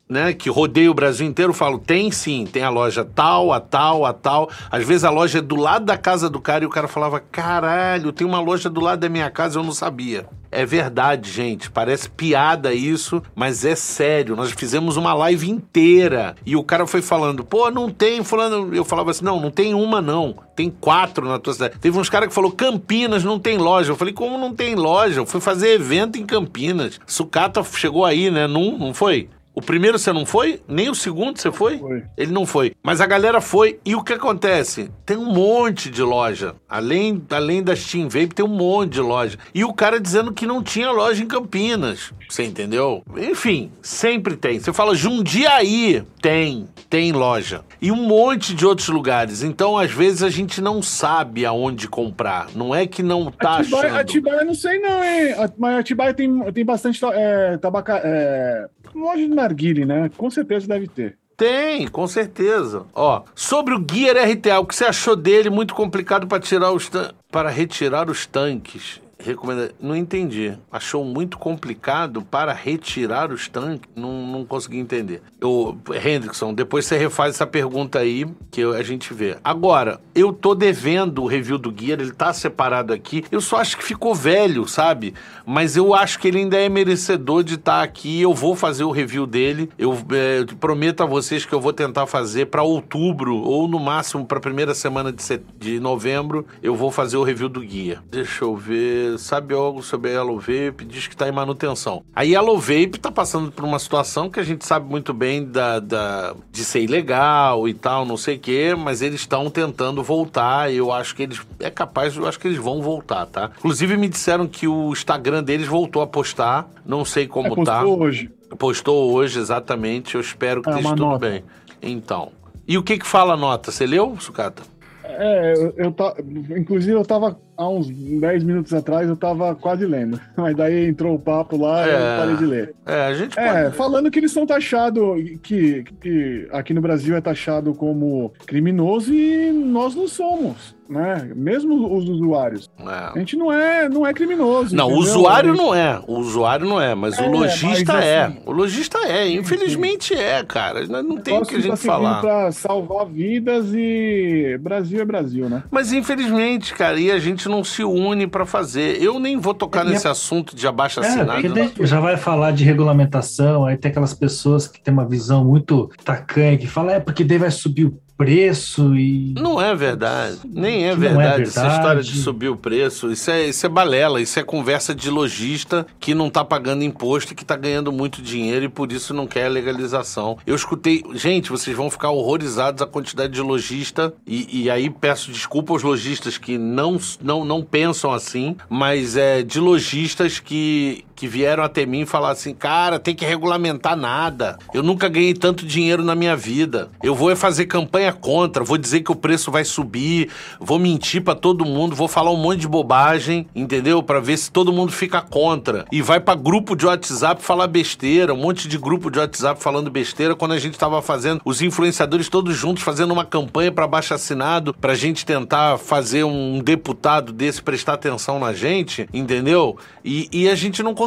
[0.09, 4.05] né, que rodeio o Brasil inteiro, falo: tem sim, tem a loja tal, a tal,
[4.05, 4.49] a tal.
[4.71, 7.21] Às vezes a loja é do lado da casa do cara e o cara falava:
[7.21, 10.27] caralho, tem uma loja do lado da minha casa, eu não sabia.
[10.51, 11.71] É verdade, gente.
[11.71, 14.37] Parece piada isso, mas é sério.
[14.37, 18.75] Nós fizemos uma live inteira e o cara foi falando: pô, não tem, fulano.
[18.75, 20.37] Eu falava assim: não, não tem uma, não.
[20.55, 21.79] Tem quatro na tua cidade.
[21.81, 23.91] Teve uns caras que falou: Campinas não tem loja.
[23.91, 25.21] Eu falei: como não tem loja?
[25.21, 27.01] Eu fui fazer evento em Campinas.
[27.05, 28.47] Sucata chegou aí, né?
[28.47, 29.29] Não, não foi?
[29.57, 30.61] O primeiro você não foi?
[30.69, 31.79] Nem o segundo você foi?
[31.79, 32.03] Foi.
[32.15, 32.75] Ele não foi.
[32.83, 33.81] Mas a galera foi.
[33.87, 34.91] E o que acontece?
[35.07, 36.55] Tem um monte de loja.
[36.69, 39.39] Além, além da Steam Vape, tem um monte de loja.
[39.55, 42.13] E o cara dizendo que não tinha loja em Campinas.
[42.29, 43.03] Você entendeu?
[43.17, 44.61] Enfim, sempre tem.
[44.61, 46.69] Você fala Jundiaí, tem.
[46.91, 47.65] Tem loja.
[47.81, 49.43] E um monte de outros lugares.
[49.43, 52.49] Então, às vezes, a gente não sabe aonde comprar.
[52.55, 54.01] Não é que não tá Atibaia, achando.
[54.01, 55.35] Atibaia, não sei não, hein?
[55.57, 60.11] Mas Atibaia tem, tem bastante é, tabaca, é, loja de narguile, né?
[60.17, 61.17] Com certeza deve ter.
[61.37, 62.87] Tem, com certeza.
[62.95, 65.51] Ó, sobre o Gear RTA, o que você achou dele?
[65.51, 66.91] Muito complicado para tirar os
[67.31, 69.01] para retirar os tanques.
[69.19, 69.73] Recomenda...
[69.81, 70.53] Não entendi.
[70.71, 73.89] Achou muito complicado para retirar os tanques?
[73.97, 75.23] Não, não consegui entender.
[75.41, 79.37] Eu, Hendrickson, depois você refaz essa pergunta aí que eu- a gente vê.
[79.43, 83.25] Agora, eu tô devendo o review do Gear, ele tá separado aqui.
[83.31, 85.15] Eu só acho que ficou velho, sabe?
[85.47, 88.21] Mas eu acho que ele ainda é merecedor de estar aqui.
[88.21, 89.71] Eu vou fazer o review dele.
[89.79, 94.27] Eu é, prometo a vocês que eu vou tentar fazer para outubro ou no máximo
[94.27, 95.43] para primeira semana de, set...
[95.59, 96.47] de novembro.
[96.63, 98.01] Eu vou fazer o review do guia.
[98.11, 99.06] Deixa eu ver.
[99.19, 102.03] Sabe algo sobre a Yellow Vape, diz que está em manutenção.
[102.15, 105.79] A Yellow Vape está passando por uma situação que a gente sabe muito bem da,
[105.81, 110.73] da de ser ilegal e tal, não sei o quê, mas eles estão tentando voltar.
[110.73, 111.41] Eu acho que eles.
[111.61, 113.51] É capaz, eu acho que eles vão voltar, tá?
[113.59, 116.69] Inclusive me disseram que o Instagram deles voltou a postar.
[116.85, 117.81] Não sei como é, tá.
[117.81, 118.31] Postou hoje.
[118.59, 120.15] Postou hoje, exatamente.
[120.15, 121.29] Eu espero que É, esteja tudo nota.
[121.29, 121.45] bem.
[121.83, 122.31] Então.
[122.69, 123.71] E o que que fala a nota?
[123.71, 124.63] Você leu, Sucata?
[125.05, 126.15] É, eu, eu tá,
[126.57, 130.21] inclusive eu tava há uns 10 minutos atrás, eu tava quase lendo.
[130.37, 131.95] Mas daí entrou o papo lá e É.
[131.95, 132.75] eu parei de ler.
[132.87, 133.77] É, a gente É, pode.
[133.77, 135.03] falando que eles são taxados,
[135.43, 141.31] que, que aqui no Brasil é taxado como criminoso e nós não somos, né?
[141.35, 142.71] Mesmo os usuários.
[142.79, 143.19] A É.
[143.19, 144.75] gente não é, não é criminoso.
[144.75, 146.01] Não, o usuário A não é.
[146.07, 148.23] O usuário não é, mas É, o lojista mas é.
[148.25, 149.29] assim- O lojista é.
[149.31, 150.87] Infelizmente é, cara.
[150.87, 152.21] Não tem o que a gente tá falar.
[152.21, 155.65] Pra salvar vidas e Brasil é Brasil, né?
[155.71, 159.03] Mas infelizmente, cara, e a gente não se une pra fazer.
[159.03, 161.33] Eu nem vou tocar É, nesse assunto de abaixo É, assinado.
[161.43, 165.45] porque daí já vai falar de regulamentação, aí tem aquelas pessoas que têm uma visão
[165.45, 169.35] muito tacanha, que fala, é porque daí vai subir o preço e...
[169.39, 170.39] Não é verdade.
[170.45, 171.75] Nem é não é verdade, essa verdade.
[171.75, 173.11] história de subir o preço.
[173.11, 177.33] Isso é, isso é balela, isso é conversa de lojista que não tá pagando imposto
[177.33, 180.39] e que tá ganhando muito dinheiro e por isso não quer a legalização.
[180.47, 181.03] Eu escutei.
[181.15, 184.13] Gente, vocês vão ficar horrorizados a quantidade de lojista.
[184.27, 189.43] E, e aí peço desculpa aos lojistas que não, não, não pensam assim, mas é
[189.43, 191.05] de lojistas que.
[191.17, 194.59] Que vieram até mim falaram assim: cara, tem que regulamentar nada.
[194.73, 196.91] Eu nunca ganhei tanto dinheiro na minha vida.
[197.03, 200.29] Eu vou é fazer campanha contra, vou dizer que o preço vai subir,
[200.61, 204.03] vou mentir pra todo mundo, vou falar um monte de bobagem, entendeu?
[204.03, 205.87] Pra ver se todo mundo fica contra.
[205.91, 209.91] E vai pra grupo de WhatsApp falar besteira, um monte de grupo de WhatsApp falando
[209.91, 214.13] besteira quando a gente tava fazendo os influenciadores todos juntos fazendo uma campanha pra baixo
[214.13, 219.79] assinado pra gente tentar fazer um deputado desse prestar atenção na gente, entendeu?
[220.05, 221.06] E, e a gente não conseguiu.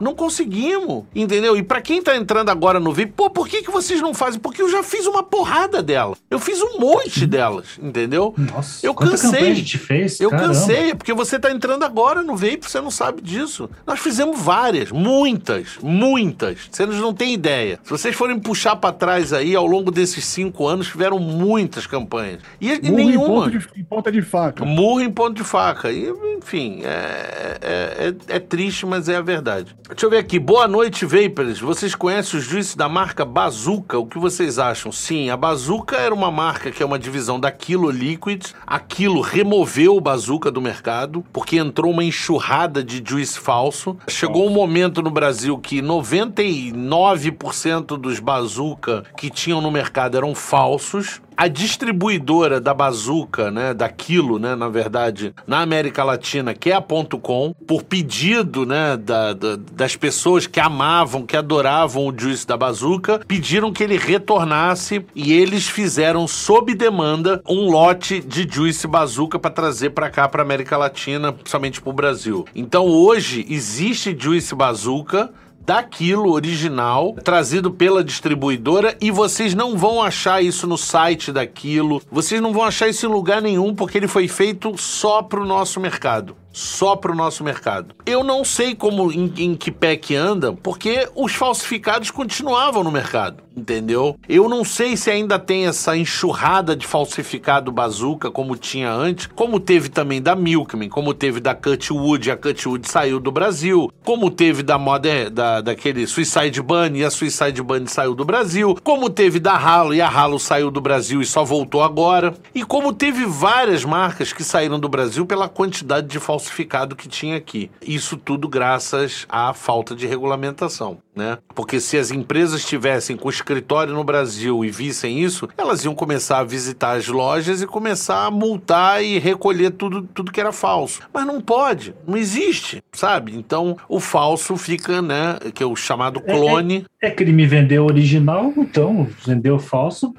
[0.00, 1.56] Não conseguimos, entendeu?
[1.56, 4.40] E pra quem tá entrando agora no VIP, pô, por que, que vocês não fazem?
[4.40, 6.16] Porque eu já fiz uma porrada dela.
[6.30, 8.34] Eu fiz um monte delas, entendeu?
[8.36, 9.50] Nossa, Eu cansei.
[9.50, 10.48] a gente fez, Eu caramba.
[10.48, 13.70] cansei, porque você tá entrando agora no Vape, você não sabe disso.
[13.86, 16.58] Nós fizemos várias, muitas, muitas.
[16.70, 17.78] Vocês não têm ideia.
[17.84, 22.40] Se vocês forem puxar pra trás aí, ao longo desses cinco anos, tiveram muitas campanhas.
[22.60, 23.26] E, e Murro em nenhuma.
[23.44, 24.64] ponta de, em ponta de faca.
[24.64, 25.92] Murro em ponto de faca.
[25.92, 29.74] E, enfim, é, é, é- é triste, mas é a verdade.
[29.88, 30.38] Deixa eu ver aqui.
[30.38, 31.60] Boa noite, Vapers.
[31.60, 33.98] Vocês conhecem os juízes da marca Bazooka?
[33.98, 34.90] O que vocês acham?
[34.90, 38.54] Sim, a Bazooka era uma marca que é uma divisão da Kilo Liquids.
[38.66, 43.96] A Kilo removeu o Bazooka do mercado porque entrou uma enxurrada de juice falso.
[44.08, 51.20] Chegou um momento no Brasil que 99% dos Bazooka que tinham no mercado eram falsos.
[51.42, 56.72] A distribuidora da Bazooka, né, da Quilo, né, na verdade, na América Latina, que é
[56.72, 62.14] a Ponto .com, por pedido, né, da- da- das pessoas que amavam, que adoravam o
[62.16, 68.46] Juice da Bazooka, pediram que ele retornasse e eles fizeram sob demanda um lote de
[68.48, 72.44] Juice Bazooka para trazer para cá, para América Latina, principalmente para o Brasil.
[72.54, 75.28] Então hoje existe Juice Bazooka
[75.64, 82.40] daquilo original, trazido pela distribuidora, e vocês não vão achar isso no site daquilo, vocês
[82.40, 86.36] não vão achar isso em lugar nenhum, porque ele foi feito só pro nosso mercado.
[86.52, 87.94] Só pro nosso mercado.
[88.04, 92.92] Eu não sei como em, em que pé que anda, porque os falsificados continuavam no
[92.92, 94.16] mercado, entendeu?
[94.28, 99.60] Eu não sei se ainda tem essa enxurrada de falsificado bazooka como tinha antes, como
[99.60, 104.62] teve também da Milkman, como teve da Cutwood, a Cutwood saiu do Brasil, como teve
[104.62, 109.38] da Modern, da, daquele Suicide Bunny e a Suicide Bunny saiu do Brasil, como teve
[109.38, 113.24] da Halo e a Halo saiu do Brasil e só voltou agora, e como teve
[113.24, 117.70] várias marcas que saíram do Brasil pela quantidade de falsificado que tinha aqui.
[117.80, 121.38] Isso tudo graças à falta de regulamentação, né?
[121.54, 126.38] Porque se as empresas estivessem com escritório no Brasil e vissem isso, elas iam começar
[126.38, 131.02] a visitar as lojas e começar a multar e recolher tudo, tudo que era falso.
[131.12, 133.34] Mas não pode, não existe, sabe?
[133.36, 135.38] Então o falso fica, né?
[135.52, 136.86] Que é o chamado clone.
[137.00, 140.14] É crime vender o original, então vender o falso.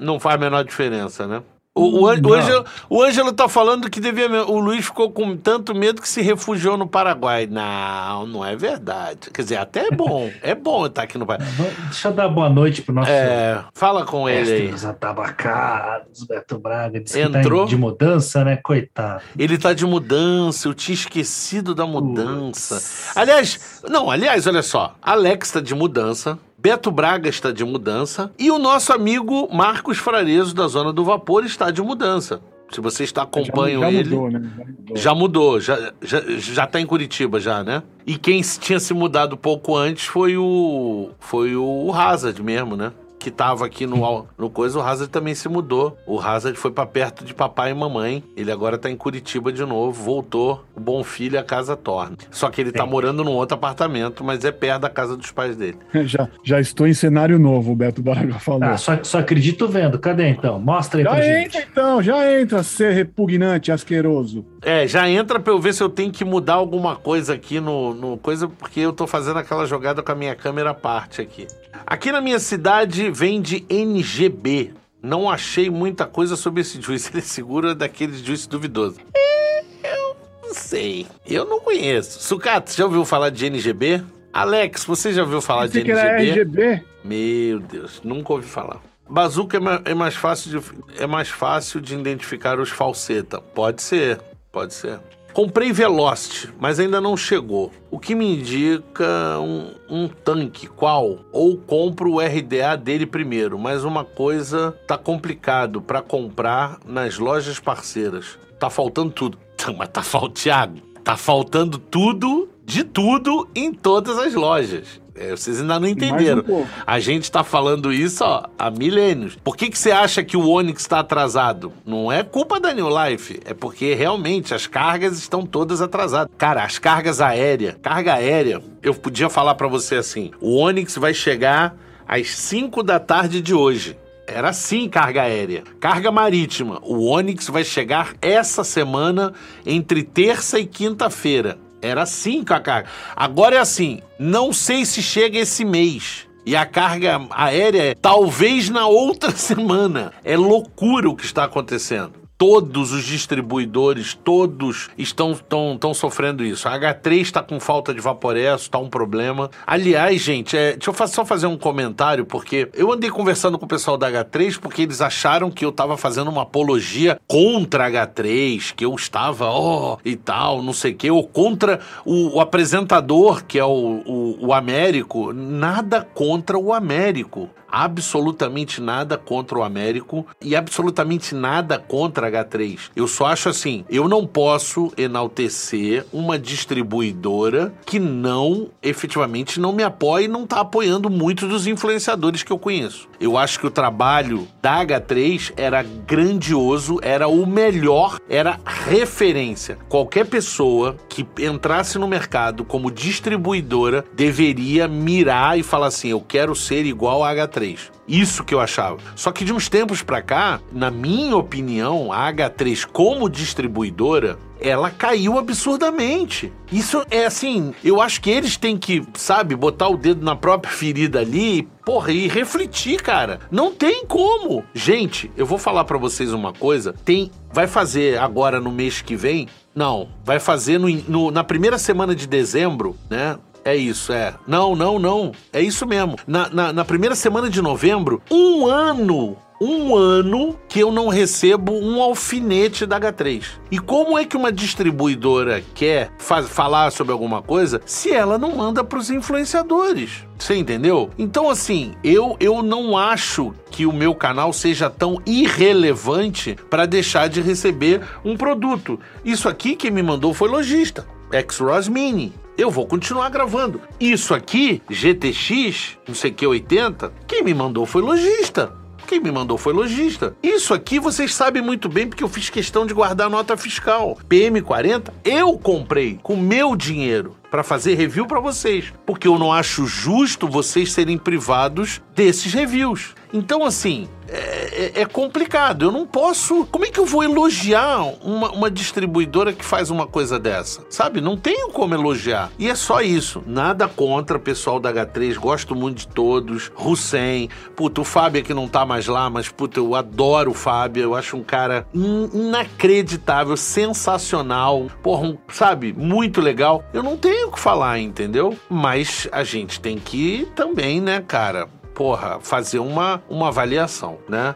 [0.00, 1.42] Não faz a menor diferença, né?
[1.72, 2.06] O, o, o.
[2.08, 4.28] Ângelo, o Ângelo tá falando que devia.
[4.44, 7.46] O Luiz ficou com tanto medo que se refugiou no Paraguai.
[7.46, 9.30] Não, não é verdade.
[9.32, 10.28] Quer dizer, até é bom.
[10.42, 11.48] é bom estar aqui no Paraguai.
[11.84, 14.50] Deixa eu dar boa noite pro nosso É, fala com ele aí.
[14.50, 17.00] mestre dos atabacados, Beto Braga.
[17.00, 17.62] Disse que Entrou?
[17.64, 18.56] tá de mudança, né?
[18.56, 19.22] Coitado.
[19.38, 22.82] Ele tá de mudança, eu tinha esquecido da mudança.
[23.14, 24.94] Aliás, não, aliás, olha só.
[25.00, 26.36] Alex está de mudança.
[26.62, 28.30] Beto Braga está de mudança.
[28.38, 32.40] E o nosso amigo Marcos Frarezo, da Zona do Vapor, está de mudança.
[32.70, 34.14] Se você está acompanhando já, já ele.
[34.14, 34.40] Mudou, né?
[34.40, 34.96] Já mudou.
[34.96, 37.82] Já mudou, já, já, já tá em Curitiba já, né?
[38.06, 41.10] E quem tinha se mudado pouco antes foi o.
[41.18, 42.92] Foi o Hazard mesmo, né?
[43.20, 45.94] Que tava aqui no, no coisa, o Hazard também se mudou.
[46.06, 48.24] O Hazard foi para perto de papai e mamãe.
[48.34, 50.64] Ele agora tá em Curitiba de novo, voltou.
[50.74, 52.16] O bom filho a casa torna.
[52.30, 52.90] Só que ele tá Sim.
[52.90, 55.76] morando num outro apartamento, mas é perto da casa dos pais dele.
[56.10, 58.64] Já, já estou em cenário novo, o Beto Braga falou.
[58.64, 59.98] Ah, só, só acredito vendo.
[59.98, 60.58] Cadê então?
[60.58, 61.46] Mostra aí pra já gente.
[61.58, 64.46] entra então, já entra, ser repugnante, asqueroso.
[64.62, 67.92] É, já entra pra eu ver se eu tenho que mudar alguma coisa aqui no,
[67.94, 71.46] no coisa, porque eu tô fazendo aquela jogada com a minha câmera à parte aqui.
[71.86, 74.72] Aqui na minha cidade vende NGB.
[75.02, 77.10] Não achei muita coisa sobre esse juice.
[77.14, 78.98] Ele segura daquele juice duvidoso.
[79.14, 81.06] É, eu não sei.
[81.26, 82.22] Eu não conheço.
[82.22, 84.02] Sucato, você já ouviu falar de NGB?
[84.32, 86.60] Alex, você já ouviu falar de era NGB?
[86.62, 86.84] RGB.
[87.02, 88.80] Meu Deus, nunca ouvi falar.
[89.08, 93.40] Bazuca é, é mais fácil de, é mais fácil de identificar os falseta.
[93.40, 94.20] Pode ser,
[94.52, 95.00] pode ser.
[95.40, 97.72] Comprei Velocity, mas ainda não chegou.
[97.90, 101.20] O que me indica um, um tanque, qual?
[101.32, 107.58] Ou compro o RDA dele primeiro, mas uma coisa tá complicado para comprar nas lojas
[107.58, 108.38] parceiras.
[108.58, 109.38] Tá faltando tudo.
[109.78, 115.00] Mas tá faltando, Thiago, tá faltando tudo de tudo em todas as lojas.
[115.20, 116.42] É, vocês ainda não entenderam.
[116.48, 116.66] Um.
[116.86, 119.36] A gente tá falando isso ó, há milênios.
[119.44, 121.74] Por que, que você acha que o Onix está atrasado?
[121.84, 126.32] Não é culpa da New Life, é porque realmente as cargas estão todas atrasadas.
[126.38, 131.12] Cara, as cargas aéreas, carga aérea, eu podia falar pra você assim: o Onix vai
[131.12, 131.76] chegar
[132.08, 133.98] às 5 da tarde de hoje.
[134.26, 135.64] Era assim carga aérea.
[135.78, 136.80] Carga marítima.
[136.82, 139.34] O Onix vai chegar essa semana
[139.66, 141.58] entre terça e quinta-feira.
[141.82, 142.88] Era assim com a carga.
[143.16, 146.26] Agora é assim, não sei se chega esse mês.
[146.44, 150.12] E a carga aérea é talvez na outra semana.
[150.24, 152.19] É loucura o que está acontecendo.
[152.40, 156.66] Todos os distribuidores, todos estão, estão, sofrendo isso.
[156.66, 159.50] A H3 está com falta de vaporesso, está um problema.
[159.66, 163.68] Aliás, gente, é, deixa eu só fazer um comentário, porque eu andei conversando com o
[163.68, 168.72] pessoal da H3 porque eles acharam que eu estava fazendo uma apologia contra a H3,
[168.74, 173.44] que eu estava, ó, e tal, não sei o quê, ou contra o, o apresentador,
[173.44, 173.68] que é o,
[174.06, 175.30] o, o Américo.
[175.34, 182.90] Nada contra o Américo absolutamente nada contra o Américo e absolutamente nada contra a H3.
[182.94, 189.82] Eu só acho assim, eu não posso enaltecer uma distribuidora que não, efetivamente, não me
[189.82, 193.08] apoia e não está apoiando muitos dos influenciadores que eu conheço.
[193.20, 199.78] Eu acho que o trabalho da H3 era grandioso, era o melhor, era referência.
[199.88, 206.54] Qualquer pessoa que entrasse no mercado como distribuidora deveria mirar e falar assim: eu quero
[206.54, 207.59] ser igual a H3.
[208.08, 208.98] Isso que eu achava.
[209.14, 214.90] Só que de uns tempos pra cá, na minha opinião, a H3 como distribuidora, ela
[214.90, 216.52] caiu absurdamente.
[216.70, 220.72] Isso é assim, eu acho que eles têm que, sabe, botar o dedo na própria
[220.72, 223.40] ferida ali, porra, e refletir, cara.
[223.50, 224.64] Não tem como.
[224.74, 229.16] Gente, eu vou falar pra vocês uma coisa, tem vai fazer agora no mês que
[229.16, 229.48] vem?
[229.74, 233.38] Não, vai fazer no, no- na primeira semana de dezembro, né?
[233.70, 234.34] É isso, é.
[234.48, 235.30] Não, não, não.
[235.52, 236.16] É isso mesmo.
[236.26, 239.36] Na, na, na primeira semana de novembro, um ano.
[239.60, 243.44] Um ano que eu não recebo um alfinete da H3.
[243.70, 248.82] E como é que uma distribuidora quer falar sobre alguma coisa se ela não manda
[248.82, 250.24] para os influenciadores?
[250.36, 251.10] Você entendeu?
[251.16, 257.28] Então, assim, eu, eu não acho que o meu canal seja tão irrelevante para deixar
[257.28, 258.98] de receber um produto.
[259.24, 261.06] Isso aqui quem me mandou foi lojista.
[261.32, 262.32] X-Ross Mini.
[262.60, 263.80] Eu vou continuar gravando.
[263.98, 268.70] Isso aqui, GTX, não sei que, 80, quem me mandou foi lojista.
[269.06, 270.36] Quem me mandou foi lojista.
[270.42, 274.18] Isso aqui vocês sabem muito bem porque eu fiz questão de guardar nota fiscal.
[274.28, 279.86] PM40 eu comprei com meu dinheiro para fazer review para vocês, porque eu não acho
[279.86, 283.14] justo vocês serem privados desses reviews.
[283.32, 285.84] Então, assim, é, é- é complicado.
[285.86, 286.64] Eu não posso.
[286.66, 290.84] Como é que eu vou elogiar uma, uma distribuidora que faz uma coisa dessa?
[290.90, 291.20] Sabe?
[291.20, 292.50] Não tenho como elogiar.
[292.58, 293.42] E é só isso.
[293.46, 295.36] Nada contra o pessoal da H3.
[295.36, 296.70] Gosto muito de todos.
[296.76, 297.48] Hussein.
[297.76, 301.02] Puta, o Fábio que não tá mais lá, mas, puta, eu adoro o Fábio.
[301.02, 304.86] Eu acho um cara in- inacreditável, sensacional.
[305.02, 305.92] Porra, um, sabe?
[305.92, 306.82] Muito legal.
[306.92, 308.56] Eu não tenho o que falar, entendeu?
[308.68, 311.68] Mas a gente tem que também, né, cara?
[312.00, 314.54] Porra, fazer uma, uma avaliação, né?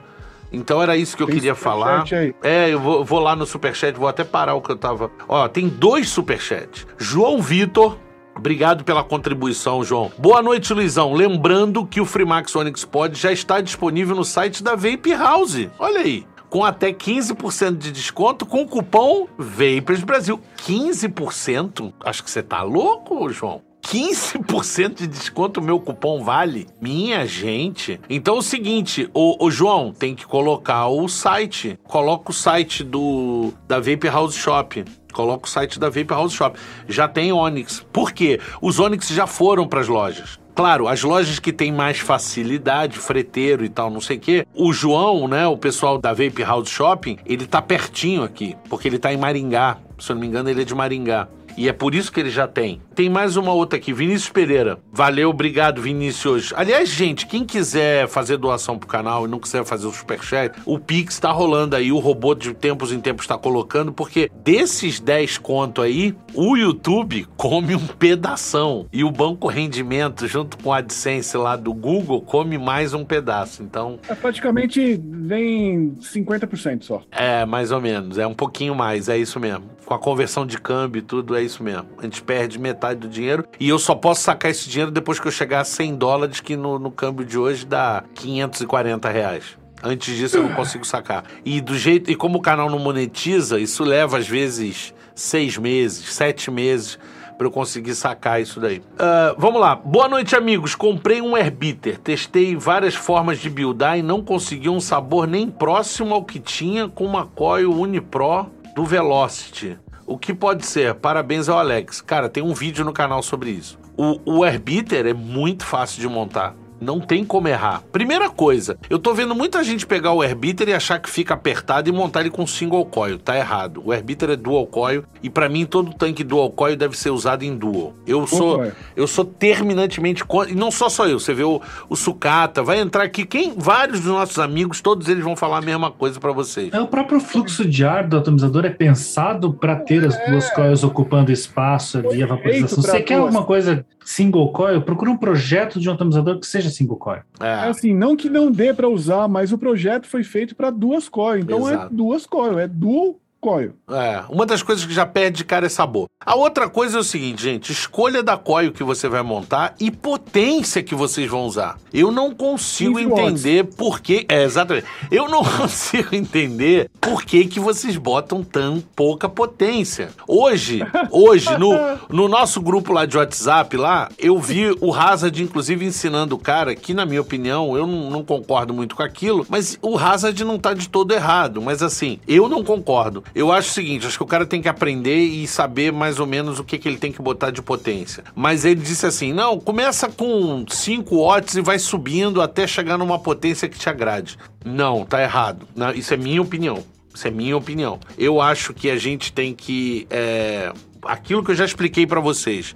[0.50, 2.02] Então era isso que eu Tem queria falar.
[2.42, 5.10] É, eu vou, vou lá no superchat, vou até parar o que eu tava.
[5.28, 6.86] Ó, tem dois superchats.
[6.96, 7.98] João Vitor.
[8.34, 10.10] Obrigado pela contribuição, João.
[10.16, 11.12] Boa noite, Luizão.
[11.12, 15.68] Lembrando que o Freemax Onyx Pod já está disponível no site da Vape House.
[15.78, 16.26] Olha aí.
[16.48, 20.40] com até 15% de desconto com o cupom Vapers Brasil.
[20.66, 21.92] 15%?
[22.02, 23.60] Acho que você tá louco, João.
[23.84, 26.66] 15% de desconto meu cupom vale?
[26.80, 28.00] Minha gente.
[28.08, 31.78] Então é o seguinte, o, o, João tem que colocar o site.
[31.84, 34.84] Coloca o site do da Vape House Shop.
[35.12, 36.58] Coloca o site da Vape House Shop.
[36.88, 37.86] Já tem Onix.
[37.92, 38.40] Por quê?
[38.60, 40.40] Os Onix já foram para as lojas.
[40.54, 44.46] Claro, as lojas que têm mais facilidade, freteiro e tal, não sei o quê.
[44.54, 48.98] O João, né, o pessoal da Vape House Shopping, ele tá pertinho aqui, porque ele
[48.98, 49.78] tá em Maringá.
[49.98, 51.28] Se eu não me engano, ele é de Maringá.
[51.56, 52.80] E é por isso que ele já tem.
[52.94, 54.78] Tem mais uma outra aqui, Vinícius Pereira.
[54.92, 56.52] Valeu, obrigado, Vinícius.
[56.56, 60.78] Aliás, gente, quem quiser fazer doação pro canal e não quiser fazer o superchat, o
[60.78, 65.38] Pix tá rolando aí, o robô de tempos em tempos está colocando, porque desses 10
[65.38, 68.86] conto aí, o YouTube come um pedação.
[68.92, 73.62] E o banco rendimento, junto com a AdSense lá do Google, come mais um pedaço.
[73.62, 73.98] Então.
[74.08, 77.02] É, praticamente vem 50% só.
[77.10, 78.18] É, mais ou menos.
[78.18, 79.64] É um pouquinho mais, é isso mesmo.
[79.84, 81.86] Com a conversão de câmbio e tudo, é isso mesmo.
[81.98, 85.26] A gente perde metade do dinheiro e eu só posso sacar esse dinheiro depois que
[85.26, 89.56] eu chegar a 100 dólares, que no, no câmbio de hoje dá 540 reais.
[89.82, 91.24] Antes disso eu não consigo sacar.
[91.44, 96.14] E do jeito e como o canal não monetiza, isso leva às vezes seis meses,
[96.14, 96.98] sete meses
[97.36, 98.78] para eu conseguir sacar isso daí.
[98.78, 99.74] Uh, vamos lá.
[99.74, 100.74] Boa noite, amigos.
[100.74, 101.98] Comprei um Airbitter.
[101.98, 106.88] Testei várias formas de buildar e não consegui um sabor nem próximo ao que tinha
[106.88, 109.78] com uma coil Unipro do Velocity.
[110.06, 110.94] O que pode ser?
[110.94, 112.00] Parabéns ao Alex.
[112.00, 113.78] Cara, tem um vídeo no canal sobre isso.
[113.96, 116.54] O, o Airbitter é muito fácil de montar.
[116.80, 117.82] Não tem como errar.
[117.92, 121.88] Primeira coisa, eu tô vendo muita gente pegar o Airbitter e achar que fica apertado
[121.88, 123.18] e montar ele com single coil.
[123.18, 123.82] Tá errado.
[123.84, 127.42] O Airbitter é dual coil e para mim todo tanque dual coil deve ser usado
[127.42, 127.94] em dual.
[128.06, 131.18] Eu sou eu sou terminantemente e não só só eu.
[131.18, 135.24] Você vê o, o Sucata, vai entrar aqui quem vários dos nossos amigos, todos eles
[135.24, 136.72] vão falar a mesma coisa para vocês.
[136.72, 140.54] É o próprio fluxo de ar do atomizador é pensado para ter as duas é.
[140.54, 142.82] coils ocupando espaço ali, a vaporização.
[142.82, 144.82] Você quer alguma coisa single coil?
[144.82, 147.22] Procura um projeto de um atomizador que seja single coil.
[147.40, 147.46] É.
[147.46, 151.08] é assim, não que não dê para usar, mas o projeto foi feito para duas
[151.08, 151.40] coil.
[151.40, 151.92] Então é Exato.
[151.92, 153.74] é duas coil, é dual coil.
[153.90, 156.06] É, uma das coisas que já perde de cara é sabor.
[156.24, 159.90] A outra coisa é o seguinte, gente, escolha da coil que você vai montar e
[159.90, 161.76] potência que vocês vão usar.
[161.92, 164.24] Eu não consigo entender por que...
[164.30, 164.86] É, exatamente.
[165.10, 170.08] Eu não consigo entender por que que vocês botam tão pouca potência.
[170.26, 170.80] Hoje,
[171.10, 171.74] hoje, no,
[172.08, 176.74] no nosso grupo lá de WhatsApp, lá, eu vi o Hazard, inclusive, ensinando o cara,
[176.74, 180.58] que na minha opinião, eu não, não concordo muito com aquilo, mas o Hazard não
[180.58, 181.60] tá de todo errado.
[181.60, 183.22] Mas assim, eu não concordo.
[183.34, 186.26] Eu acho o seguinte, acho que o cara tem que aprender e saber mais ou
[186.26, 188.22] menos o que, que ele tem que botar de potência.
[188.34, 193.18] Mas ele disse assim, não, começa com 5 watts e vai subindo até chegar numa
[193.18, 194.38] potência que te agrade.
[194.64, 195.66] Não, tá errado.
[195.94, 196.84] Isso é minha opinião.
[197.12, 197.98] Isso é minha opinião.
[198.16, 200.06] Eu acho que a gente tem que...
[200.10, 200.72] É
[201.06, 202.74] aquilo que eu já expliquei para vocês.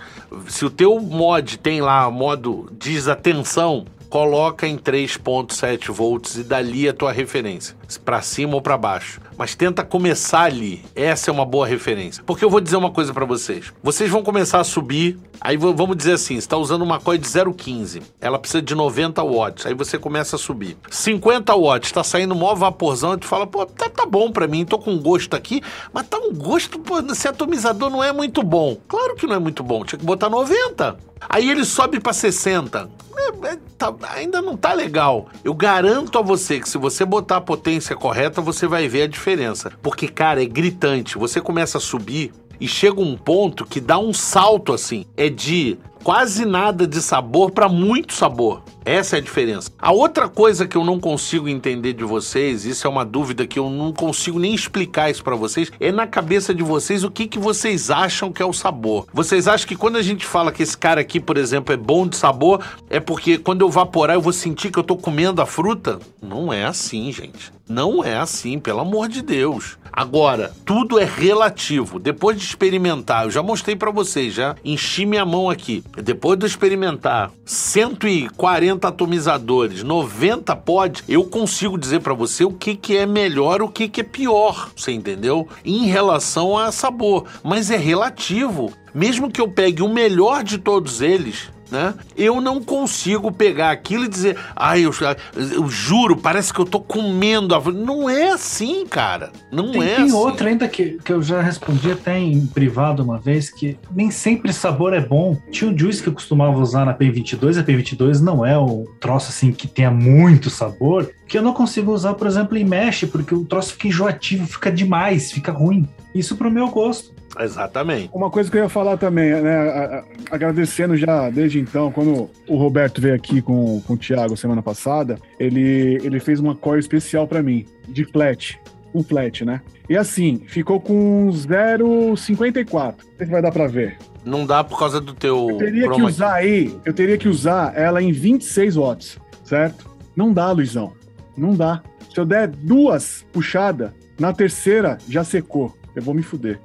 [0.48, 6.92] Se o teu mod tem lá modo desatenção, coloca em 3.7 volts e dali a
[6.92, 9.20] tua referência, para cima ou para baixo.
[9.36, 10.84] Mas tenta começar ali.
[10.94, 12.22] Essa é uma boa referência.
[12.24, 13.72] Porque eu vou dizer uma coisa para vocês.
[13.82, 18.02] Vocês vão começar a subir, aí vamos dizer assim, está usando uma coil de 0,15,
[18.20, 20.76] ela precisa de 90 watts, aí você começa a subir.
[20.90, 24.64] 50 watts, está saindo mó vaporzão, e tu fala, pô, tá, tá bom para mim,
[24.64, 25.62] tô com gosto aqui,
[25.92, 28.76] mas tá um gosto, pô, esse atomizador não é muito bom.
[28.88, 30.98] Claro que não é muito bom, tinha que botar 90.
[31.28, 32.88] Aí ele sobe para 60.
[33.16, 35.28] É, é, tá, ainda não tá legal.
[35.42, 39.06] Eu garanto a você que se você botar a potência correta, você vai ver a
[39.08, 39.72] diferença.
[39.82, 41.18] Porque, cara, é gritante.
[41.18, 45.04] Você começa a subir e chega um ponto que dá um salto assim.
[45.16, 48.62] É de quase nada de sabor para muito sabor.
[48.88, 49.70] Essa é a diferença.
[49.78, 53.58] A outra coisa que eu não consigo entender de vocês, isso é uma dúvida que
[53.58, 57.26] eu não consigo nem explicar isso para vocês, é na cabeça de vocês o que,
[57.26, 59.06] que vocês acham que é o sabor.
[59.12, 62.06] Vocês acham que quando a gente fala que esse cara aqui, por exemplo, é bom
[62.06, 65.46] de sabor, é porque quando eu vaporar eu vou sentir que eu tô comendo a
[65.46, 65.98] fruta?
[66.22, 67.52] Não é assim, gente.
[67.68, 69.76] Não é assim, pelo amor de Deus.
[69.92, 71.98] Agora, tudo é relativo.
[71.98, 75.82] Depois de experimentar, eu já mostrei para vocês, já enchi minha mão aqui.
[76.02, 82.96] Depois de experimentar 140 atomizadores, 90 pod, eu consigo dizer para você o que, que
[82.96, 85.48] é melhor, o que, que é pior, você entendeu?
[85.64, 88.72] Em relação a sabor, mas é relativo.
[88.94, 91.94] Mesmo que eu pegue o melhor de todos eles, né?
[92.16, 94.92] Eu não consigo pegar aquilo e dizer, ai, eu,
[95.34, 97.60] eu juro, parece que eu tô comendo a.
[97.72, 99.30] Não é assim, cara.
[99.50, 100.14] Não tem, é tem assim.
[100.14, 104.52] outra ainda que, que eu já respondi até em privado uma vez, que nem sempre
[104.52, 105.36] sabor é bom.
[105.50, 109.30] Tinha um juice que eu costumava usar na P22, a P22 não é um troço
[109.30, 113.34] assim que tenha muito sabor, que eu não consigo usar, por exemplo, em mesh, porque
[113.34, 115.86] o troço fica enjoativo, fica demais, fica ruim.
[116.14, 117.17] Isso pro meu gosto.
[117.38, 118.10] Exatamente.
[118.12, 120.04] Uma coisa que eu ia falar também, né?
[120.30, 125.18] Agradecendo já desde então, quando o Roberto veio aqui com, com o Thiago semana passada,
[125.38, 128.58] ele, ele fez uma coil especial pra mim, de flat.
[128.94, 129.60] Um flat, né?
[129.88, 131.80] E assim, ficou com 0,54.
[131.80, 133.98] Não sei se vai dar pra ver.
[134.24, 135.48] Não dá por causa do teu.
[135.50, 139.88] Eu teria que usar aí, eu teria que usar ela em 26 watts, certo?
[140.16, 140.92] Não dá, Luizão.
[141.36, 141.82] Não dá.
[142.12, 145.74] Se eu der duas puxadas, na terceira já secou.
[145.94, 146.60] Eu vou me fuder.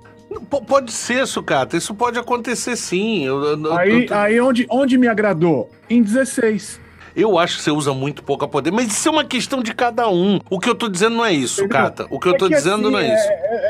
[0.67, 1.77] Pode ser, Sucata.
[1.77, 3.23] Isso pode acontecer sim.
[3.25, 5.69] Eu, eu- Aí, eu- aí onde, onde me agradou?
[5.89, 6.81] Em 16.
[7.15, 9.71] eu acho que você usa muito pouco a poder, mas isso é uma questão de
[9.75, 10.39] cada um.
[10.49, 11.77] O que eu tô dizendo não é isso, Entendeu?
[11.77, 12.07] Sucata.
[12.09, 13.27] O que eu tô É que dizendo assim, não é isso.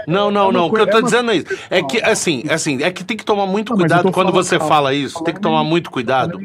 [0.08, 0.68] Não, não, é uma não.
[0.68, 1.46] O que eu tô é dizendo é isso.
[1.70, 4.34] É que, assim, assim, é que tem que tomar muito Não, cuidado tô quando falando-
[4.46, 5.22] você calma, fala isso.
[5.26, 6.40] Tem que tomar muito cuidado.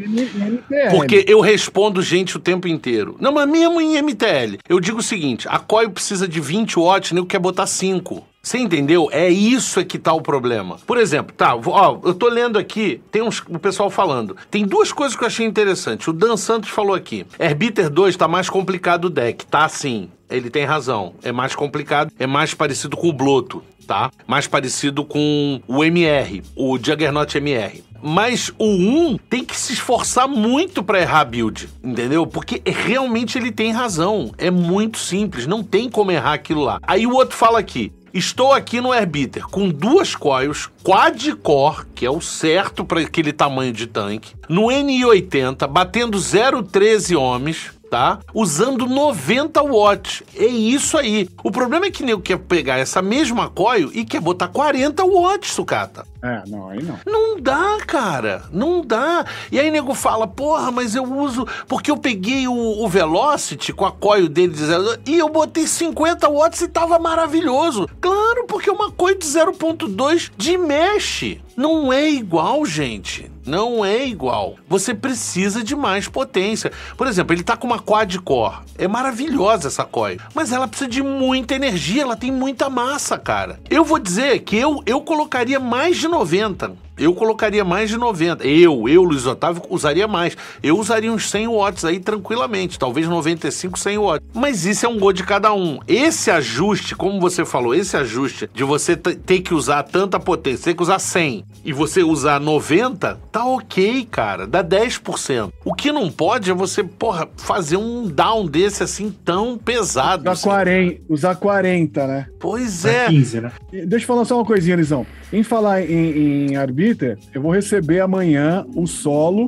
[0.91, 3.17] Porque eu respondo gente o tempo inteiro.
[3.21, 4.59] Não, mas mesmo em MTL.
[4.69, 8.27] Eu digo o seguinte: a coil precisa de 20 watts, nego quer botar 5.
[8.49, 9.11] Você entendeu?
[9.13, 10.79] É isso é que tá o problema.
[10.87, 14.35] Por exemplo, tá, ó, eu tô lendo aqui, tem uns, o pessoal falando.
[14.51, 16.09] Tem duas coisas que eu achei interessante.
[16.09, 19.45] O Dan Santos falou aqui: Herbiter 2 tá mais complicado o deck.
[19.45, 20.09] Tá sim.
[20.31, 21.13] Ele tem razão.
[21.23, 24.11] É mais complicado, é mais parecido com o Bloto, tá?
[24.27, 27.85] Mais parecido com o MR, o Juggernaut MR.
[28.03, 32.27] Mas o 1 tem que se esforçar muito pra errar build, entendeu?
[32.27, 34.33] Porque realmente ele tem razão.
[34.39, 36.79] É muito simples, não tem como errar aquilo lá.
[36.83, 42.11] Aí o outro fala aqui: Estou aqui no Arbiter com duas coils, quad-core, que é
[42.11, 48.19] o certo para aquele tamanho de tanque, no NI80, batendo 0,13 ohms, tá?
[48.33, 50.23] Usando 90 watts.
[50.35, 51.29] É isso aí.
[51.43, 55.53] O problema é que nego quer pegar essa mesma coil e quer botar 40 watts,
[55.53, 56.07] sucata.
[56.21, 56.99] É, não, aí não.
[57.07, 58.43] Não dá, cara.
[58.53, 59.25] Não dá.
[59.53, 61.47] E aí nego fala, porra, mas eu uso.
[61.67, 65.67] Porque eu peguei o, o Velocity com a coil dele de 0, e eu botei
[65.67, 67.89] 50 watts e tava maravilhoso.
[68.01, 71.39] Claro, porque é uma coil de 0.2 de mesh.
[71.57, 73.31] Não é igual, gente.
[73.45, 74.57] Não é igual.
[74.69, 76.71] Você precisa de mais potência.
[76.97, 78.59] Por exemplo, ele tá com uma quad-core.
[78.77, 80.21] É maravilhosa essa coil.
[80.35, 83.59] Mas ela precisa de muita energia, ela tem muita massa, cara.
[83.71, 86.88] Eu vou dizer que eu, eu colocaria mais de 90.
[86.99, 88.47] Eu colocaria mais de 90.
[88.47, 90.37] Eu, eu, Luiz Otávio, usaria mais.
[90.63, 92.79] Eu usaria uns 100 watts aí tranquilamente.
[92.79, 94.29] Talvez 95, 100 watts.
[94.35, 95.79] Mas isso é um gol de cada um.
[95.87, 100.75] Esse ajuste, como você falou, esse ajuste de você ter que usar tanta potência, ter
[100.75, 104.47] que usar 100 e você usar 90, tá ok, cara.
[104.47, 105.51] Dá 10%.
[105.65, 110.23] O que não pode é você, porra, fazer um down desse assim tão pesado.
[110.23, 110.49] Usar assim.
[110.49, 112.27] 40, usar 40, né?
[112.39, 113.05] Pois É.
[113.05, 113.09] é.
[113.09, 113.53] 15, né?
[113.71, 115.07] Deixa eu falar só uma coisinha, Lisão.
[115.33, 116.57] Em falar em, em
[116.89, 119.47] Arbiter, eu vou receber amanhã o solo,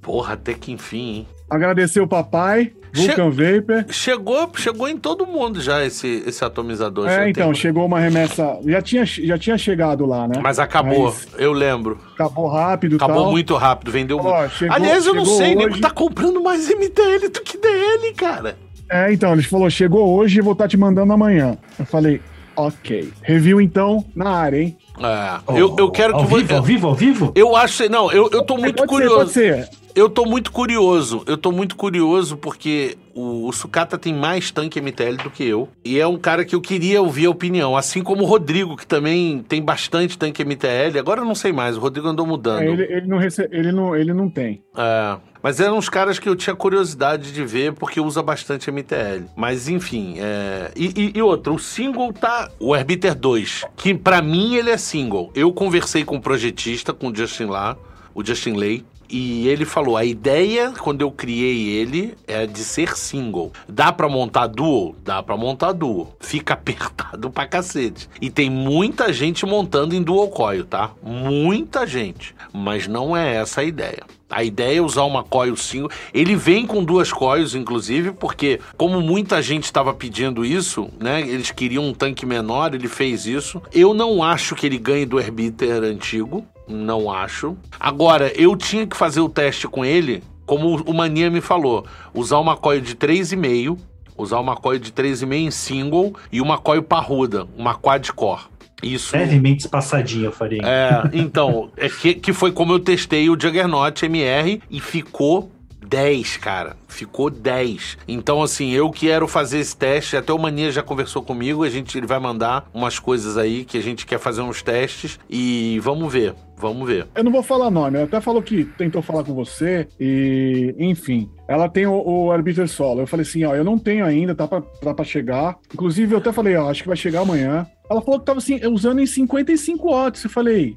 [0.00, 1.26] Porra, até que enfim, hein?
[1.48, 3.84] agradecer o papai, Che- Vulcan Vapor.
[3.90, 7.06] Chegou, chegou em todo mundo já esse, esse atomizador.
[7.06, 8.58] já É, tem- então, chegou uma remessa.
[8.66, 10.34] Já tinha, já tinha chegado lá, né?
[10.42, 11.98] Mas acabou, Mas eu lembro.
[12.14, 13.30] acabou rápido Acabou tal.
[13.30, 14.54] muito rápido, vendeu Ó, muito.
[14.54, 18.56] chegou- Aliás, eu não sei, nego hoje- tá comprando mais MTL do que DL, cara.
[18.90, 21.56] É, então, ele falou: chegou hoje e vou estar te mandando amanhã.
[21.78, 22.20] Eu falei,
[22.54, 23.10] ok.
[23.22, 24.76] Review então na área, hein?
[24.98, 26.42] É, eu, eu quero que ao você.
[26.42, 27.32] vivo, ao vivo, ao vivo?
[27.34, 27.88] Eu acho.
[27.88, 29.30] Não, eu, eu tô muito pode curioso.
[29.32, 29.81] Ser, pode ser.
[29.94, 31.22] Eu tô muito curioso.
[31.26, 35.68] Eu tô muito curioso porque o, o Sucata tem mais tanque MTL do que eu.
[35.84, 37.76] E é um cara que eu queria ouvir a opinião.
[37.76, 40.98] Assim como o Rodrigo, que também tem bastante tanque MTL.
[40.98, 42.62] Agora eu não sei mais, o Rodrigo andou mudando.
[42.62, 43.48] É, ele, ele, não rece...
[43.50, 44.62] ele, não, ele não tem.
[44.76, 49.26] É, mas eram uns caras que eu tinha curiosidade de ver porque usa bastante MTL.
[49.36, 50.70] Mas enfim, é...
[50.74, 52.50] e, e, e outra, o single tá.
[52.58, 55.30] O Arbiter 2, que pra mim ele é single.
[55.34, 57.76] Eu conversei com o projetista, com o Justin lá,
[58.14, 58.84] o Justin Lay.
[59.12, 63.52] E ele falou: a ideia, quando eu criei ele, é de ser single.
[63.68, 64.96] Dá pra montar duo?
[65.04, 66.16] Dá pra montar duo.
[66.18, 68.08] Fica apertado pra cacete.
[68.22, 70.92] E tem muita gente montando em dual coil, tá?
[71.02, 72.34] Muita gente.
[72.54, 74.02] Mas não é essa a ideia.
[74.32, 75.90] A ideia é usar uma coil single.
[76.14, 81.20] Ele vem com duas coils, inclusive, porque como muita gente estava pedindo isso, né?
[81.20, 83.60] Eles queriam um tanque menor, ele fez isso.
[83.74, 86.46] Eu não acho que ele ganhe do Herbiter antigo.
[86.66, 87.56] Não acho.
[87.78, 91.86] Agora, eu tinha que fazer o teste com ele, como o Mania me falou.
[92.14, 93.78] Usar uma coil de 3,5.
[94.16, 98.42] Usar uma coil de 3,5 em single e uma coil parruda, uma quad-core.
[98.82, 99.16] Isso.
[99.16, 100.60] Levemente espaçadinha, eu faria.
[100.64, 105.50] É, então, é que, que foi como eu testei o Juggernaut MR e ficou
[105.86, 106.76] 10, cara.
[106.88, 107.98] Ficou 10.
[108.08, 110.16] Então, assim, eu quero fazer esse teste.
[110.16, 111.62] Até o Mania já conversou comigo.
[111.64, 115.18] A gente ele vai mandar umas coisas aí que a gente quer fazer uns testes.
[115.28, 116.34] E vamos ver.
[116.62, 117.08] Vamos ver.
[117.16, 121.28] Eu não vou falar nome, ela até falou que tentou falar com você e, enfim,
[121.48, 123.00] ela tem o, o arbiter solo.
[123.00, 125.58] Eu falei assim, ó, eu não tenho ainda, tá pra, tá pra chegar.
[125.74, 127.66] Inclusive, eu até falei, ó, acho que vai chegar amanhã.
[127.90, 130.22] Ela falou que tava assim, usando em 55 watts.
[130.22, 130.76] Eu falei,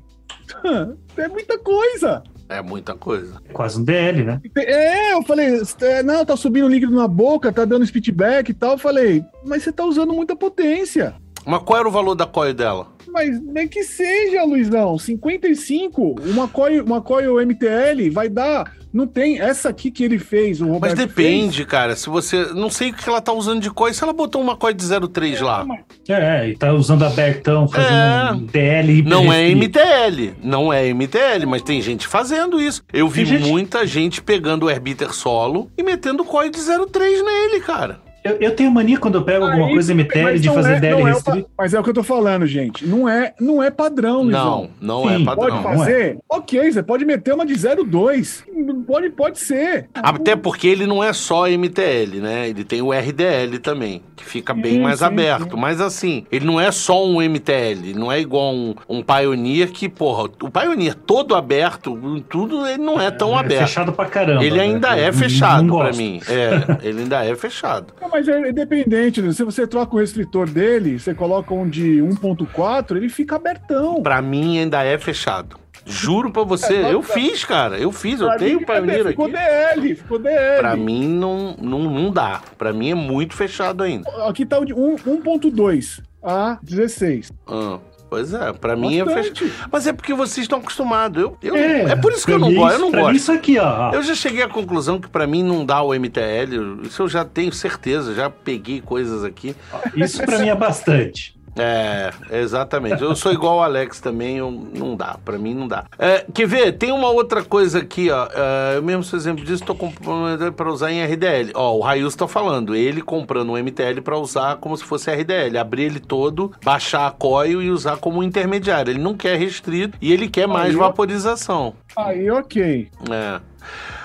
[1.17, 2.23] é muita coisa.
[2.49, 3.39] É muita coisa.
[3.53, 4.41] Quase um DL, né?
[4.57, 8.71] É, eu falei, é, não, tá subindo líquido na boca, tá dando speedback e tal.
[8.71, 11.13] Eu falei, mas você tá usando muita potência.
[11.45, 12.94] Mas qual era o valor da coil dela?
[13.15, 19.41] Mas nem que seja, Luizão, 55, uma coil, uma coil MTL vai dar não tem
[19.41, 21.67] essa aqui que ele fez, o Roberto Mas depende, fez.
[21.67, 21.97] cara.
[21.97, 22.53] Se você.
[22.53, 23.93] Não sei o que ela tá usando de coil.
[23.93, 25.65] Se ela botou uma coil de 03 é, lá.
[26.07, 28.31] É, e tá usando abertão, fazendo é.
[28.31, 29.03] um TL.
[29.03, 30.35] Não é MTL.
[30.41, 32.83] Não é MTL, mas tem gente fazendo isso.
[32.93, 33.45] Eu vi gente...
[33.45, 38.04] muita gente pegando o Herbiter solo e metendo coil de 03 nele, cara.
[38.25, 41.09] Eu, eu, tenho mania quando eu pego Aí, alguma coisa MTL de fazer é, DL
[41.09, 41.45] é.
[41.55, 42.83] Mas é o que eu tô falando, gente.
[42.83, 45.61] Não é, não é padrão, Não, não é Sim, é padrão.
[45.61, 46.01] Pode fazer?
[46.01, 46.17] É.
[46.27, 48.43] Ok, você pode meter uma de 02.
[48.87, 49.89] Pode, pode ser.
[49.93, 52.49] Até porque ele não é só MTL, né?
[52.49, 55.53] Ele tem o RDL também, que fica bem sim, mais sim, aberto.
[55.53, 55.59] Sim.
[55.59, 59.87] Mas assim, ele não é só um MTL, não é igual um, um Pioneer que,
[59.87, 61.95] porra, o Pioneer todo aberto,
[62.27, 63.61] tudo, ele não é tão é, aberto.
[63.61, 64.43] É fechado pra caramba.
[64.43, 65.03] Ele ainda né?
[65.03, 66.19] é fechado pra mim.
[66.27, 67.93] É, ele ainda é fechado.
[68.15, 69.33] Mas é independente, né?
[69.33, 74.01] Se você troca o restritor dele, você coloca um de 1.4, ele fica abertão.
[74.01, 75.59] Pra mim ainda é fechado.
[75.85, 77.77] Juro pra você, é, eu fiz, cara.
[77.77, 79.35] Eu fiz, eu tenho o Pioneer ficou aqui.
[79.35, 80.59] Ficou DL, ficou DL.
[80.59, 82.41] Pra mim não, não, não dá.
[82.57, 84.09] Pra mim é muito fechado ainda.
[84.29, 87.33] Aqui tá o de 1.2 a 16.
[87.45, 87.79] Ah.
[88.15, 89.51] Pois é, pra mim é fechado.
[89.69, 91.21] Mas é porque vocês estão acostumados.
[91.21, 92.73] Eu, eu, é, é por isso que eu não gosto.
[92.75, 93.13] Eu não gosto.
[93.13, 93.91] Isso aqui, ó.
[93.91, 96.81] Eu já cheguei à conclusão que pra mim não dá o MTL.
[96.83, 98.15] Isso eu já tenho certeza.
[98.15, 99.53] Já peguei coisas aqui.
[99.93, 101.34] Isso pra mim é bastante.
[101.57, 103.01] É, exatamente.
[103.01, 105.85] Eu sou igual o Alex também, eu, não dá, para mim não dá.
[105.97, 106.73] É, quer ver?
[106.73, 108.27] Tem uma outra coisa aqui, ó.
[108.33, 111.51] É, eu mesmo sou exemplo disso, estou comprando para usar em RDL.
[111.53, 115.57] Ó, o Raius está falando, ele comprando um MTL para usar como se fosse RDL,
[115.57, 118.91] abrir ele todo, baixar a coil e usar como intermediário.
[118.91, 121.73] Ele não quer restrito e ele quer mais aí, vaporização.
[121.95, 122.89] Aí, ok.
[123.09, 123.39] É.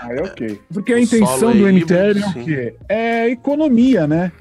[0.03, 0.61] Aí, ok.
[0.72, 2.74] Porque a intenção do MTL é o quê?
[2.88, 4.32] É economia, né?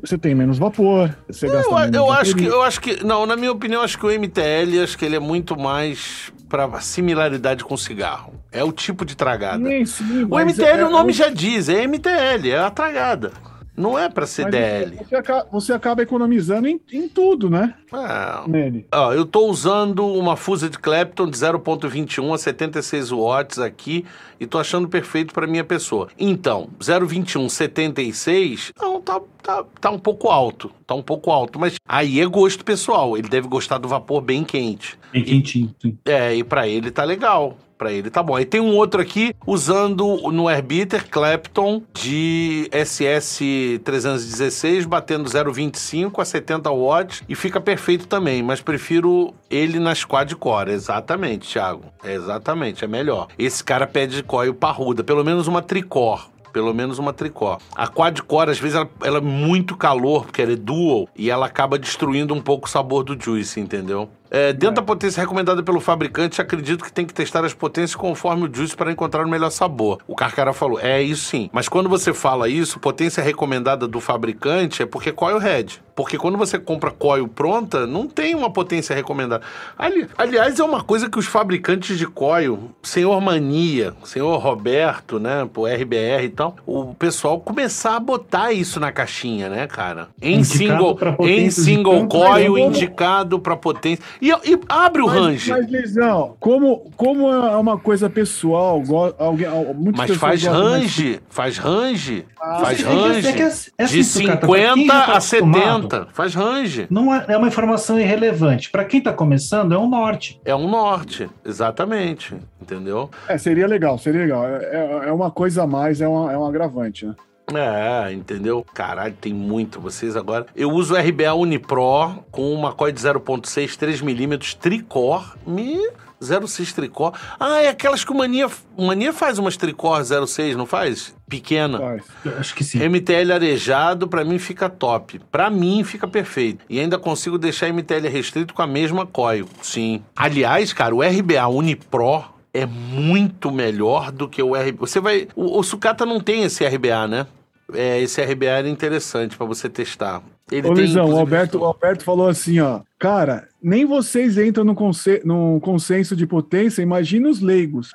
[0.00, 3.26] Você tem menos vapor, você eu, gasta menos eu acho que Eu acho que, não,
[3.26, 7.62] na minha opinião, acho que o MTL, acho que ele é muito mais para similaridade
[7.62, 8.32] com cigarro.
[8.50, 9.68] É o tipo de tragada.
[9.68, 11.14] Sim, sim, o MTL, é, o nome é...
[11.14, 13.32] já diz, é MTL, é a tragada.
[13.78, 14.96] Não é para ser DL.
[14.96, 17.74] Você acaba, você acaba, economizando em, em tudo, né?
[17.92, 18.48] É.
[18.50, 18.86] Nele.
[18.92, 24.04] Ó, eu tô usando uma fusa de Clapton de 0.21 a 76 watts aqui
[24.40, 26.08] e tô achando perfeito para minha pessoa.
[26.18, 30.70] Então, 0.21 76, não, tá, tá, tá um pouco alto.
[30.86, 33.16] Tá um pouco alto, mas aí é gosto pessoal.
[33.16, 34.98] Ele deve gostar do vapor bem quente.
[35.12, 35.96] Bem quentinho, sim.
[36.04, 38.34] É, e para ele tá legal para ele tá bom.
[38.34, 46.68] Aí tem um outro aqui usando no Herbiter Clapton de SS316 batendo 0.25 a 70
[46.70, 50.72] watts e fica perfeito também, mas prefiro ele nas quad core.
[50.72, 51.84] Exatamente, Thiago.
[52.02, 53.28] É exatamente, é melhor.
[53.38, 57.58] Esse cara pede coil parruda, pelo menos uma tricor pelo menos uma tricó.
[57.76, 61.46] A quad-core, às vezes, ela, ela, é muito calor, porque ela é dual, e ela
[61.46, 64.08] acaba destruindo um pouco o sabor do juice, entendeu?
[64.30, 64.74] É, dentro é.
[64.76, 68.76] da potência recomendada pelo fabricante, acredito que tem que testar as potências conforme o juice
[68.76, 69.98] para encontrar o melhor sabor.
[70.06, 71.50] O Carcara falou, é isso sim.
[71.52, 75.80] Mas quando você fala isso, potência recomendada do fabricante é porque coil head.
[75.98, 79.42] Porque quando você compra coil pronta, não tem uma potência recomendada.
[79.76, 85.48] Ali, aliás, é uma coisa que os fabricantes de coil, senhor Mania, senhor Roberto, né,
[85.52, 90.08] por RBR e tal, o pessoal começar a botar isso na caixinha, né, cara?
[90.22, 94.04] Em single, em single coil, indicado para potência.
[94.20, 95.50] E, e abre o mas, range.
[95.50, 98.82] Mas, Lisão, como, como é uma coisa pessoal,
[99.18, 99.46] alguém,
[99.94, 104.86] mas faz range, faz range, ah, faz range, é que é, é assim, de 50
[104.86, 106.86] tá a 70, faz range.
[106.90, 108.70] Não é, é uma informação irrelevante.
[108.70, 110.40] Para quem tá começando, é um norte.
[110.44, 113.10] É um norte, exatamente, entendeu?
[113.28, 114.46] É, seria legal, seria legal.
[114.46, 117.14] É, é, é uma coisa a mais, é, uma, é um agravante, né?
[117.54, 118.64] É, entendeu?
[118.74, 119.80] Caralho, tem muito.
[119.80, 120.46] Vocês agora.
[120.54, 125.36] Eu uso o RBA Unipro com uma coil de 0.6, 3mm tricor.
[125.46, 125.78] Me
[126.20, 127.12] 06 tricor.
[127.38, 131.14] Ah, é aquelas que o Mania, Mania faz umas tricor 06, não faz?
[131.28, 131.78] Pequena.
[131.78, 132.02] Faz.
[132.38, 132.86] Acho que sim.
[132.88, 135.20] MTL arejado, pra mim fica top.
[135.30, 136.64] Pra mim fica perfeito.
[136.68, 139.48] E ainda consigo deixar MTL restrito com a mesma coil.
[139.62, 140.02] Sim.
[140.16, 144.78] Aliás, cara, o RBA Unipro é muito melhor do que o RBA.
[144.78, 145.28] Você vai.
[145.36, 147.26] O, o Sucata não tem esse RBA, né?
[147.74, 150.22] É, esse RBA era interessante pra você testar.
[150.50, 152.80] Ele Ô, o Alberto, o Alberto falou assim, ó.
[152.98, 157.94] Cara, nem vocês entram no, conse no consenso de potência, imagina os leigos.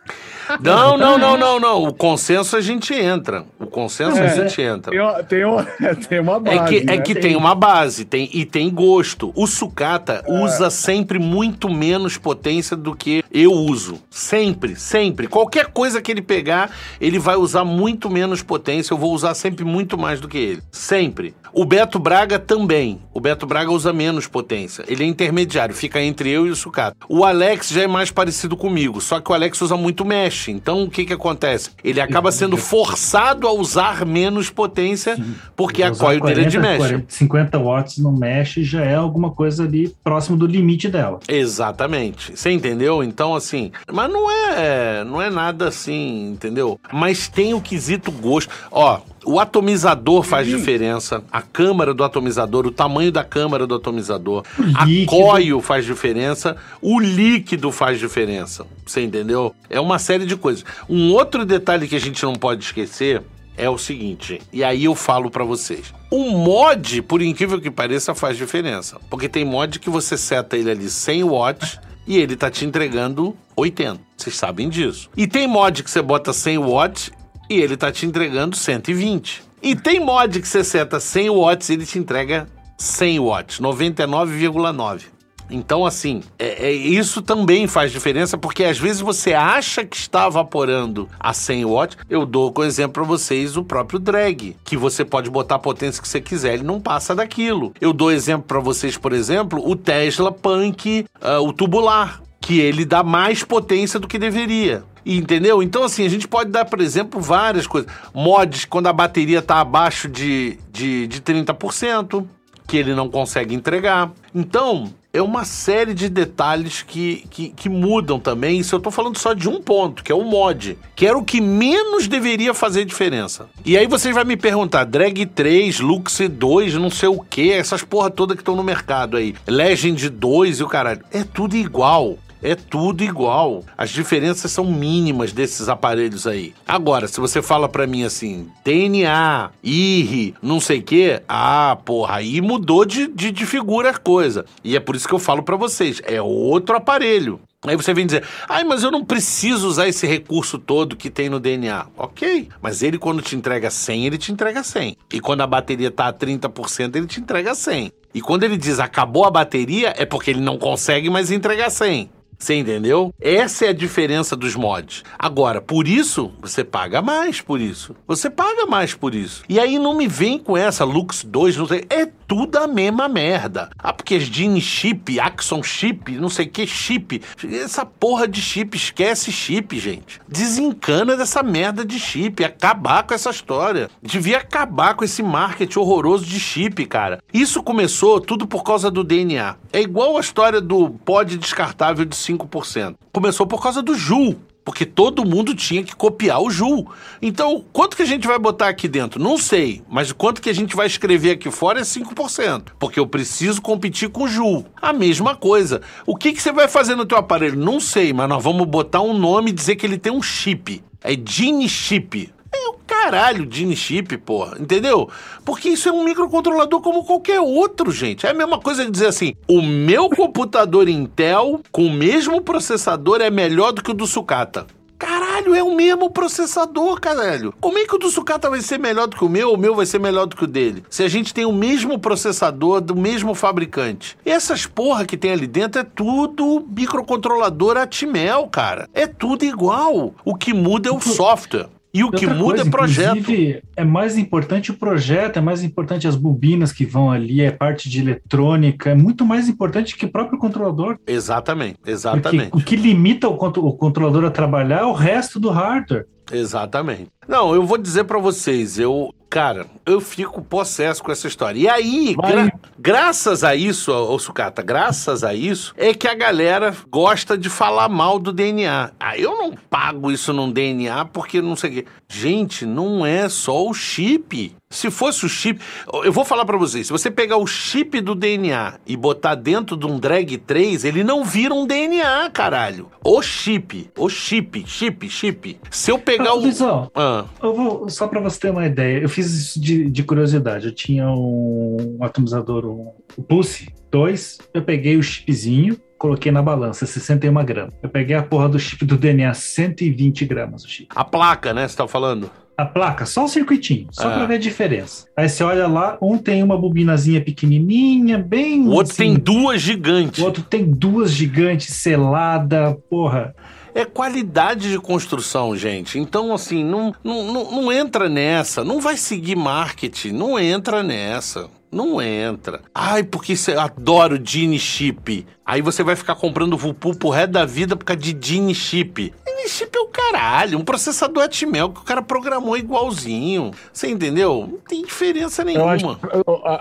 [0.61, 1.83] Não, não, não, não, não.
[1.83, 3.43] O consenso a gente entra.
[3.59, 4.25] O consenso É.
[4.27, 4.91] a gente entra.
[4.91, 5.63] Tem, uma- tem, uma,
[6.07, 6.97] tem uma base, É que, é né?
[6.99, 9.33] que tem uma base tem, e tem gosto.
[9.35, 10.31] O sucata É.
[10.43, 14.01] usa sempre muito menos potência do que eu uso.
[14.09, 15.27] Sempre, sempre.
[15.27, 18.93] Qualquer coisa que ele pegar, ele vai usar muito menos potência.
[18.93, 20.61] Eu vou usar sempre muito mais do que ele.
[20.71, 21.33] Sempre.
[21.51, 22.99] O Beto Braga também.
[23.13, 24.83] O Beto Braga usa menos potência.
[24.93, 26.95] Ele é intermediário, fica entre eu e o sucata.
[27.09, 30.49] O Alex já é mais parecido comigo, só que o Alex usa muito mesh.
[30.49, 31.71] Então o que que acontece?
[31.83, 35.17] Ele acaba sendo forçado a usar menos potência
[35.55, 36.77] porque a coil dele é de 40, mesh.
[36.77, 41.19] 40, 50 watts no mesh já é alguma coisa ali próximo do limite dela.
[41.27, 42.37] Exatamente.
[42.37, 43.03] Você entendeu?
[43.03, 43.71] Então, assim.
[43.91, 46.79] Mas não é, não é nada assim, entendeu?
[46.91, 48.51] Mas tem o quesito gosto.
[48.71, 51.23] Ó, o atomizador faz diferença.
[51.31, 54.43] A câmara do atomizador, o tamanho da câmara do atomizador.
[54.75, 55.11] A líquido.
[55.11, 56.55] coil faz diferença.
[56.81, 58.65] O líquido faz diferença.
[58.85, 59.55] Você entendeu?
[59.69, 60.63] É uma série de coisas.
[60.89, 63.21] Um outro detalhe que a gente não pode esquecer
[63.55, 65.93] é o seguinte, e aí eu falo pra vocês.
[66.09, 68.99] O mod, por incrível que pareça, faz diferença.
[69.09, 73.35] Porque tem mod que você seta ele ali 100 watts e ele tá te entregando
[73.55, 73.99] 80.
[74.17, 75.09] Vocês sabem disso.
[75.15, 77.11] E tem mod que você bota 100 watts
[77.49, 79.43] e ele tá te entregando 120.
[79.61, 82.47] E tem mod que você seta 100 watts e ele te entrega
[82.83, 85.05] 100 watts, 99,9.
[85.49, 90.27] Então, assim, é, é- isso também faz diferença, porque às vezes você acha que está
[90.27, 91.97] evaporando a 100 watts.
[92.09, 96.01] Eu dou como exemplo para vocês o próprio drag, que você pode botar a potência
[96.01, 97.73] que você quiser, ele não passa daquilo.
[97.79, 102.83] Eu dou exemplo para vocês, por exemplo, o Tesla Punk, ah, o tubular, que ele
[102.83, 104.83] dá mais potência do que deveria.
[105.05, 105.61] Entendeu?
[105.61, 107.91] Então, assim, a gente pode dar, por exemplo, várias coisas.
[108.13, 112.25] Mods, quando a bateria está abaixo de, de, de 30%,
[112.73, 114.11] que ele não consegue entregar.
[114.33, 118.57] Então, é uma série de detalhes que, que, que mudam também.
[118.57, 121.23] Isso eu tô falando só de um ponto, que é o mod, que era o
[121.23, 123.47] que menos deveria fazer diferença.
[123.63, 127.83] E aí vocês vão me perguntar: Drag 3, Lux 2, não sei o que, essas
[127.83, 129.35] porra toda que estão no mercado aí.
[129.45, 131.01] Legend 2 e o caralho.
[131.11, 132.17] É tudo igual.
[132.43, 133.63] É tudo igual.
[133.77, 136.53] As diferenças são mínimas desses aparelhos aí.
[136.67, 142.17] Agora, se você fala pra mim assim, DNA, IRI, não sei o quê, ah, porra,
[142.17, 144.45] aí mudou de, de, de figura a coisa.
[144.63, 147.39] E é por isso que eu falo pra vocês, é outro aparelho.
[147.65, 151.29] Aí você vem dizer, ai, mas eu não preciso usar esse recurso todo que tem
[151.29, 151.87] no DNA.
[151.97, 154.97] Ok, mas ele quando te entrega 100, ele te entrega 100.
[155.13, 157.91] E quando a bateria tá a 30%, ele te entrega 100.
[158.13, 162.09] E quando ele diz acabou a bateria, é porque ele não consegue mais entregar 100.
[162.37, 163.13] Você entendeu?
[163.19, 165.03] Essa é a diferença dos mods.
[165.17, 167.95] Agora, por isso, você paga mais por isso.
[168.07, 169.43] Você paga mais por isso.
[169.47, 171.85] E aí não me vem com essa Lux 2, não sei.
[171.89, 173.69] É tudo a mesma merda.
[173.77, 177.21] Ah, porque Gene chip, Axon chip, não sei que chip.
[177.43, 180.19] Essa porra de chip, esquece chip, gente.
[180.27, 182.43] Desencana dessa merda de chip.
[182.43, 183.89] Acabar com essa história.
[184.01, 187.19] Devia acabar com esse marketing horroroso de chip, cara.
[187.33, 189.55] Isso começou tudo por causa do DNA.
[189.71, 192.95] É igual a história do pod descartável de 5%.
[193.11, 194.37] Começou por causa do Joule.
[194.65, 196.85] Porque todo mundo tinha que copiar o Joule.
[197.21, 199.21] Então, quanto que a gente vai botar aqui dentro?
[199.21, 199.81] Não sei.
[199.89, 202.71] Mas quanto que a gente vai escrever aqui fora é 5%.
[202.79, 204.65] Porque eu preciso competir com o Joule.
[204.81, 205.81] A mesma coisa.
[206.05, 207.59] O que, que você vai fazer no teu aparelho?
[207.59, 210.81] Não sei, mas nós vamos botar um nome e dizer que ele tem um chip.
[211.03, 212.31] É Gene Chip.
[212.53, 214.57] É o caralho, Gene Chip, porra.
[214.59, 215.09] Entendeu?
[215.43, 218.25] Porque isso é um microcontrolador como qualquer outro, gente.
[218.25, 223.21] É a mesma coisa que dizer assim: o meu computador Intel com o mesmo processador
[223.21, 224.67] é melhor do que o do Sucata.
[225.03, 227.53] Caralho, é o mesmo processador, caralho.
[227.59, 229.59] Como é que o do Sucata vai ser melhor do que o meu, ou o
[229.59, 230.85] meu vai ser melhor do que o dele?
[230.89, 234.17] Se a gente tem o mesmo processador do mesmo fabricante.
[234.25, 238.87] E essas porra que tem ali dentro é tudo microcontrolador Atmel, cara.
[238.93, 240.13] É tudo igual.
[240.23, 241.67] O que muda é o software.
[241.93, 243.17] E o que muda coisa, é projeto.
[243.19, 247.51] Inclusive, é mais importante o projeto, é mais importante as bobinas que vão ali, é
[247.51, 250.97] parte de eletrônica, é muito mais importante que o próprio controlador.
[251.05, 252.49] Exatamente, Porque exatamente.
[252.51, 256.07] o que limita o, o controlador a trabalhar é o resto do hardware.
[256.31, 257.07] Exatamente.
[257.27, 261.59] Não, eu vou dizer pra vocês, eu Cara, eu fico possesso com essa história.
[261.59, 266.71] E aí, gra graças a isso, ô Sucata, graças a isso, é que a galera
[266.87, 268.91] gosta de falar mal do DNA.
[268.99, 271.85] Ah, eu não pago isso num DNA porque não sei o quê.
[272.07, 274.55] Gente, não é só o chip.
[274.73, 275.61] Se fosse o chip,
[276.03, 279.77] eu vou falar para vocês, se você pegar o chip do DNA e botar dentro
[279.77, 282.89] de um drag 3, ele não vira um DNA, caralho.
[283.03, 285.59] O chip, o chip, chip, chip.
[285.69, 287.25] Se eu pegar ah, o Luizão, ah.
[287.41, 288.99] eu vou só para você ter uma ideia.
[288.99, 290.65] Eu fiz isso de, de curiosidade.
[290.65, 296.41] Eu tinha um, um atomizador, um, um Pulse 2, eu peguei o chipzinho, coloquei na
[296.41, 297.75] balança, 61 gramas.
[297.83, 300.87] Eu peguei a porra do chip do DNA, 120 gramas o chip.
[300.95, 302.31] A placa, né, você tá falando?
[302.57, 304.13] A placa, só um circuitinho, só é.
[304.13, 305.07] para ver a diferença.
[305.17, 308.67] Aí você olha lá, um tem uma bobinazinha pequenininha, bem.
[308.67, 310.21] O outro assim, tem duas gigantes.
[310.21, 313.35] O outro tem duas gigantes selada, porra.
[313.75, 315.97] É qualidade de construção, gente.
[315.97, 318.63] Então, assim, não, não, não, não entra nessa.
[318.63, 320.11] Não vai seguir marketing.
[320.11, 321.49] Não entra nessa.
[321.71, 322.61] Não entra.
[322.73, 325.25] Ai, porque você adoro Gene Chip.
[325.43, 329.11] Aí você vai ficar comprando Vupu pro resto da vida por causa de Gene Chip.
[329.43, 330.57] Gene Chip é o caralho.
[330.57, 333.51] Um processador Atmel que o cara programou igualzinho.
[333.71, 334.47] Você entendeu?
[334.49, 335.73] Não tem diferença nenhuma.
[335.73, 335.97] Acho,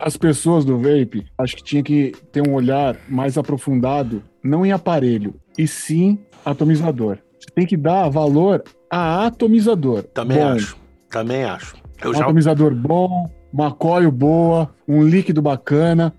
[0.01, 4.72] as pessoas do vape, acho que tinha que ter um olhar mais aprofundado, não em
[4.72, 7.18] aparelho, e sim atomizador.
[7.39, 10.03] Você tem que dar valor a atomizador.
[10.03, 10.49] Também bom.
[10.49, 10.76] acho.
[11.09, 11.76] Também acho.
[12.03, 12.24] Eu já...
[12.24, 16.12] Atomizador bom, uma coil boa, um líquido bacana.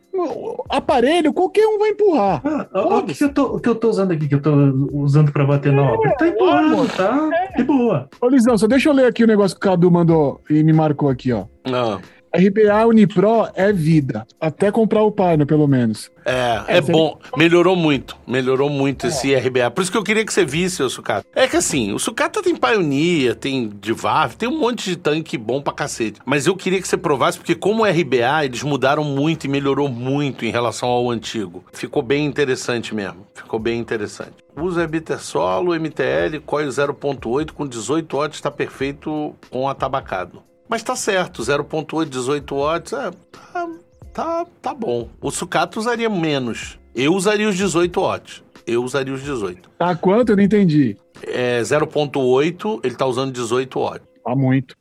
[0.69, 2.41] Aparelho, qualquer um vai empurrar.
[2.73, 4.51] Ah, o que, eu tô, que eu tô usando aqui, que eu tô
[4.93, 6.15] usando para bater na obra?
[6.17, 7.57] tá empurrando, tá é.
[7.57, 8.09] de boa.
[8.21, 10.73] Ô, Lisão, só deixa eu ler aqui o negócio que o Cadu mandou e me
[10.73, 11.45] marcou aqui, ó.
[11.65, 11.99] Não.
[12.35, 14.25] RBA Unipro é vida.
[14.41, 16.09] Até comprar o paino, pelo menos.
[16.25, 17.19] É, é, é bom.
[17.37, 18.17] Melhorou muito.
[18.25, 19.09] Melhorou muito é.
[19.09, 19.69] esse RBA.
[19.69, 21.27] Por isso que eu queria que você visse o sucata.
[21.35, 25.61] É que assim, o sucata tem Pioneer, tem Divar, tem um monte de tanque bom
[25.61, 26.19] pra cacete.
[26.25, 30.43] Mas eu queria que você provasse, porque como RBA, eles mudaram muito e melhorou muito
[30.43, 31.63] em relação ao antigo.
[31.71, 33.27] Ficou bem interessante mesmo.
[33.35, 34.33] Ficou bem interessante.
[34.55, 40.41] Usa Bitter Solo, MTL, Coil 0.8 com 18 watts, está perfeito com atabacado.
[40.67, 43.69] Mas tá certo, 0.8, 18 watts, é, tá,
[44.13, 45.09] tá, tá bom.
[45.21, 46.79] O sucata usaria menos.
[46.95, 48.43] Eu usaria os 18 watts.
[48.65, 49.69] Eu usaria os 18.
[49.77, 50.31] Tá quanto?
[50.31, 50.95] Eu não entendi.
[51.21, 54.07] É 0.8, ele tá usando 18 watts.
[54.23, 54.75] Tá muito.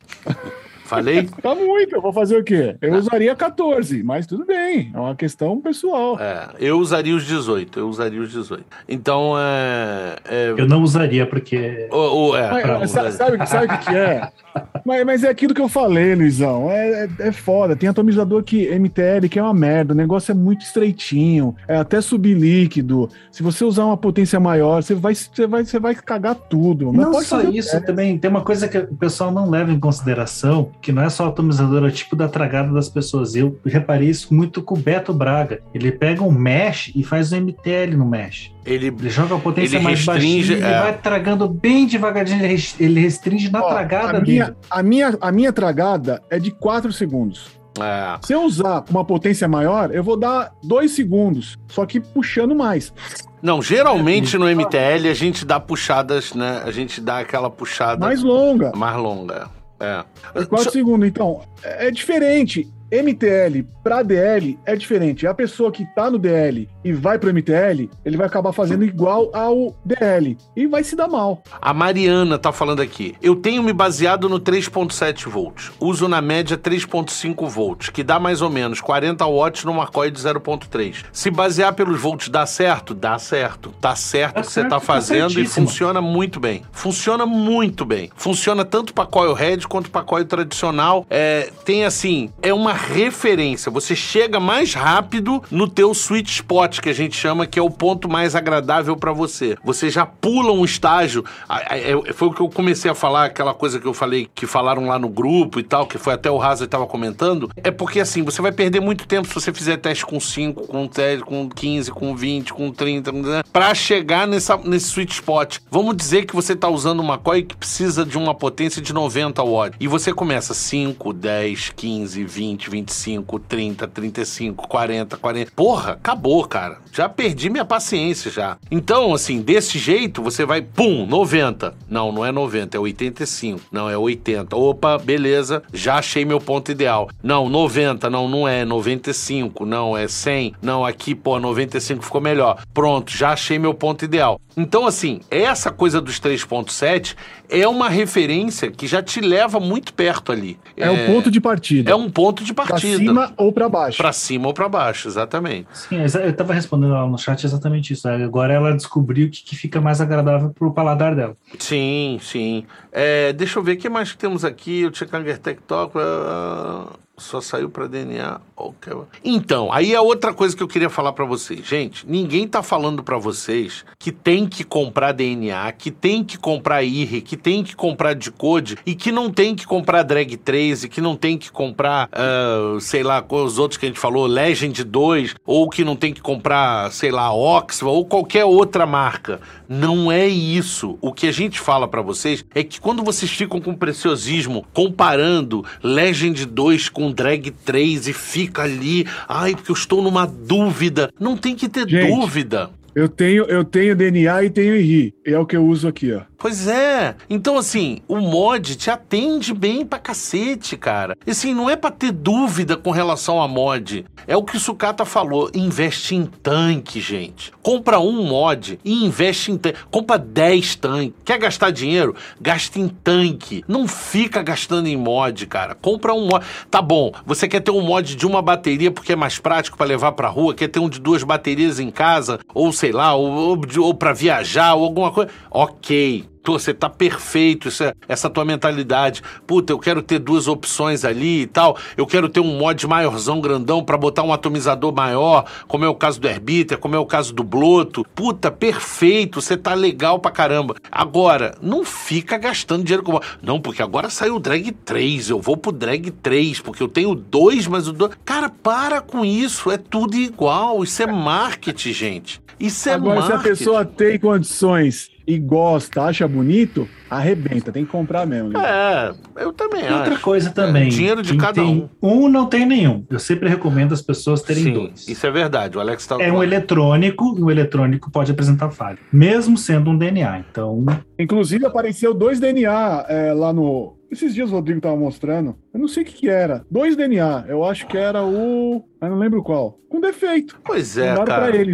[0.92, 1.26] Falei?
[1.40, 2.76] tá muito, eu vou fazer o quê?
[2.80, 2.98] Eu ah.
[2.98, 6.18] usaria 14, mas tudo bem, é uma questão pessoal.
[6.20, 8.62] É, eu usaria os 18, eu usaria os 18.
[8.86, 10.16] Então, é...
[10.28, 10.50] é...
[10.50, 11.88] Eu não usaria porque...
[11.90, 14.28] O, o, é, mas, sabe, sabe, sabe o que é?
[14.84, 18.68] mas, mas é aquilo que eu falei, Luizão, é, é, é, foda, tem atomizador que
[18.78, 23.64] MTL que é uma merda, o negócio é muito estreitinho, é até sublíquido, se você
[23.64, 26.92] usar uma potência maior, você vai, você vai, você vai cagar tudo.
[26.92, 30.70] Não, não só isso, também tem uma coisa que o pessoal não leva em consideração,
[30.82, 33.36] que não é só atomizador, é o tipo da tragada das pessoas.
[33.36, 35.60] Eu reparei isso muito com o Beto Braga.
[35.72, 38.52] Ele pega um mesh e faz um MTL no mesh.
[38.66, 40.80] Ele, ele joga a potência mais baixinha, ele é.
[40.80, 42.44] vai tragando bem devagarinho,
[42.78, 44.32] ele restringe na Ó, tragada a dele.
[44.32, 47.50] Minha, a, minha, a minha tragada é de 4 segundos.
[47.80, 48.18] É.
[48.26, 52.92] Se eu usar uma potência maior, eu vou dar 2 segundos, só que puxando mais.
[53.40, 56.62] Não, geralmente no MTL a gente dá puxadas, né?
[56.64, 58.72] A gente dá aquela puxada mais longa.
[58.76, 59.61] Mais longa.
[59.82, 60.44] É.
[60.44, 61.08] 4 segundos.
[61.08, 62.72] Então, é diferente.
[62.90, 65.26] MTL para DL é diferente.
[65.26, 69.30] A pessoa que tá no DL e vai pro MTL, ele vai acabar fazendo igual
[69.32, 71.42] ao DL e vai se dar mal.
[71.60, 73.14] A Mariana tá falando aqui.
[73.22, 75.72] Eu tenho me baseado no 3.7 volts.
[75.80, 80.20] Uso na média 3.5 volts, que dá mais ou menos 40 watts numa coil de
[80.20, 81.04] 0.3.
[81.12, 82.94] Se basear pelos volts dá certo?
[82.94, 83.70] Dá certo.
[83.80, 86.62] Tá certo o que você tá, tá fazendo e funciona muito bem.
[86.72, 88.10] Funciona muito bem.
[88.16, 91.06] Funciona tanto para coil head quanto para coil tradicional.
[91.10, 93.70] É, tem assim, é uma referência.
[93.70, 97.70] Você chega mais rápido no teu sweet spot, que a gente chama, que é o
[97.70, 99.56] ponto mais agradável para você.
[99.64, 101.24] Você já pula um estágio.
[101.70, 104.86] É, foi o que eu comecei a falar, aquela coisa que eu falei, que falaram
[104.86, 107.50] lá no grupo e tal, que foi até o Hazard estava comentando.
[107.56, 110.86] É porque assim, você vai perder muito tempo se você fizer teste com 5, com
[110.86, 113.42] 10, com 15, com 20, com 30, né?
[113.52, 115.58] para chegar nessa, nesse sweet spot.
[115.70, 119.42] Vamos dizer que você está usando uma coil que precisa de uma potência de 90
[119.42, 119.76] watts.
[119.80, 125.52] E você começa 5, 10, 15, 20, 25, 30, 35, 40, 40.
[125.54, 126.61] Porra, acabou, cara.
[126.92, 128.56] Já perdi minha paciência já.
[128.70, 131.74] Então, assim, desse jeito, você vai, pum, 90.
[131.88, 133.60] Não, não é 90, é 85.
[133.70, 134.54] Não, é 80.
[134.56, 137.08] Opa, beleza, já achei meu ponto ideal.
[137.22, 138.64] Não, 90, não, não é.
[138.64, 140.54] 95, não, é 100.
[140.60, 142.62] Não, aqui, pô, 95 ficou melhor.
[142.74, 144.40] Pronto, já achei meu ponto ideal.
[144.56, 147.16] Então, assim, essa coisa dos 3.7
[147.48, 150.58] é uma referência que já te leva muito perto ali.
[150.76, 151.90] É, o ponto de partida.
[151.90, 152.96] É um ponto de partida.
[152.96, 153.96] Pra cima ou pra baixo.
[153.96, 155.66] Pra cima ou pra baixo, exatamente.
[155.72, 158.08] Sim, eu tava respondendo lá no chat exatamente isso.
[158.08, 161.36] Agora ela descobriu o que, que fica mais agradável pro paladar dela.
[161.58, 162.64] Sim, sim.
[162.90, 164.84] É, deixa eu ver o que mais que temos aqui.
[164.84, 165.92] O Tchekanger Tech Talk.
[165.96, 166.86] ah,
[167.22, 168.40] só saiu para DNA.
[168.56, 168.92] Ok.
[169.24, 171.66] Então, aí é outra coisa que eu queria falar para vocês.
[171.66, 176.82] Gente, ninguém tá falando para vocês que tem que comprar DNA, que tem que comprar
[176.82, 180.88] IRE, que tem que comprar Decode e que não tem que comprar Drag 3 e
[180.88, 184.84] que não tem que comprar, ah, sei lá, os outros que a gente falou, Legend
[184.84, 189.40] 2, ou que não tem que comprar, sei lá, Oxford ou qualquer outra marca.
[189.68, 190.98] Não é isso.
[191.00, 195.64] O que a gente fala para vocês é que quando vocês ficam com preciosismo comparando
[195.82, 201.12] Legend 2 com Drag 3 e fica ali, ai, porque eu estou numa dúvida.
[201.18, 202.08] Não tem que ter Gente.
[202.08, 202.70] dúvida.
[202.94, 205.14] Eu tenho, eu tenho DNA e tenho IRI.
[205.24, 206.22] É o que eu uso aqui, ó.
[206.42, 207.14] Pois é.
[207.30, 211.16] Então, assim, o mod te atende bem pra cacete, cara.
[211.24, 214.04] E, assim, não é pra ter dúvida com relação a mod.
[214.26, 215.48] É o que o Sucata falou.
[215.54, 217.52] Investe em tanque, gente.
[217.62, 219.78] Compra um mod e investe em tanque.
[219.88, 221.14] Compra 10 tanques.
[221.24, 222.16] Quer gastar dinheiro?
[222.40, 223.64] Gasta em tanque.
[223.68, 225.76] Não fica gastando em mod, cara.
[225.76, 226.44] Compra um mod.
[226.68, 229.86] Tá bom, você quer ter um mod de uma bateria porque é mais prático pra
[229.86, 230.54] levar pra rua?
[230.54, 232.40] Quer ter um de duas baterias em casa?
[232.52, 235.30] Ou sei lá, ou, ou, ou pra viajar, ou alguma coisa?
[235.48, 236.31] Ok.
[236.44, 239.22] Você tá perfeito, isso é- essa tua mentalidade.
[239.46, 241.76] Puta, eu quero ter duas opções ali e tal.
[241.96, 245.94] Eu quero ter um mod maiorzão, grandão, pra botar um atomizador maior, como é o
[245.94, 248.04] caso do Herbiter, como é o caso do Bloto.
[248.14, 250.74] Puta, perfeito, você tá legal pra caramba.
[250.90, 253.20] Agora, não fica gastando dinheiro com.
[253.40, 257.14] Não, porque agora saiu o Drag 3, eu vou pro Drag 3, porque eu tenho
[257.14, 258.12] dois, mas o dois.
[258.24, 260.82] Cara, para com isso, é tudo igual.
[260.82, 262.42] Isso é marketing, gente.
[262.58, 263.58] Isso é Agora, se a marketing.
[263.58, 268.48] pessoa tem condições e gosta, acha bonito, arrebenta, tem que comprar mesmo.
[268.48, 268.62] Lívia.
[268.66, 269.12] É,
[269.44, 270.22] eu também E outra acho.
[270.22, 270.86] coisa também.
[270.86, 273.04] É, dinheiro de cada tem um não tem nenhum.
[273.10, 275.08] Eu sempre recomendo as pessoas terem Sim, dois.
[275.08, 275.76] isso é verdade.
[275.76, 276.16] O Alex tá.
[276.20, 280.44] É um eletrônico e o eletrônico pode apresentar falha, mesmo sendo um DNA.
[280.50, 280.84] Então,
[281.18, 283.96] Inclusive, apareceu dois DNA é, lá no.
[284.10, 285.56] Esses dias o Rodrigo tava mostrando.
[285.72, 286.64] Eu não sei o que, que era.
[286.70, 287.46] Dois DNA.
[287.48, 288.84] Eu acho que era o.
[289.00, 289.78] Eu não lembro qual.
[289.88, 290.60] Com defeito.
[290.64, 291.46] Pois é, Mandaram cara.
[291.52, 291.72] pra ele.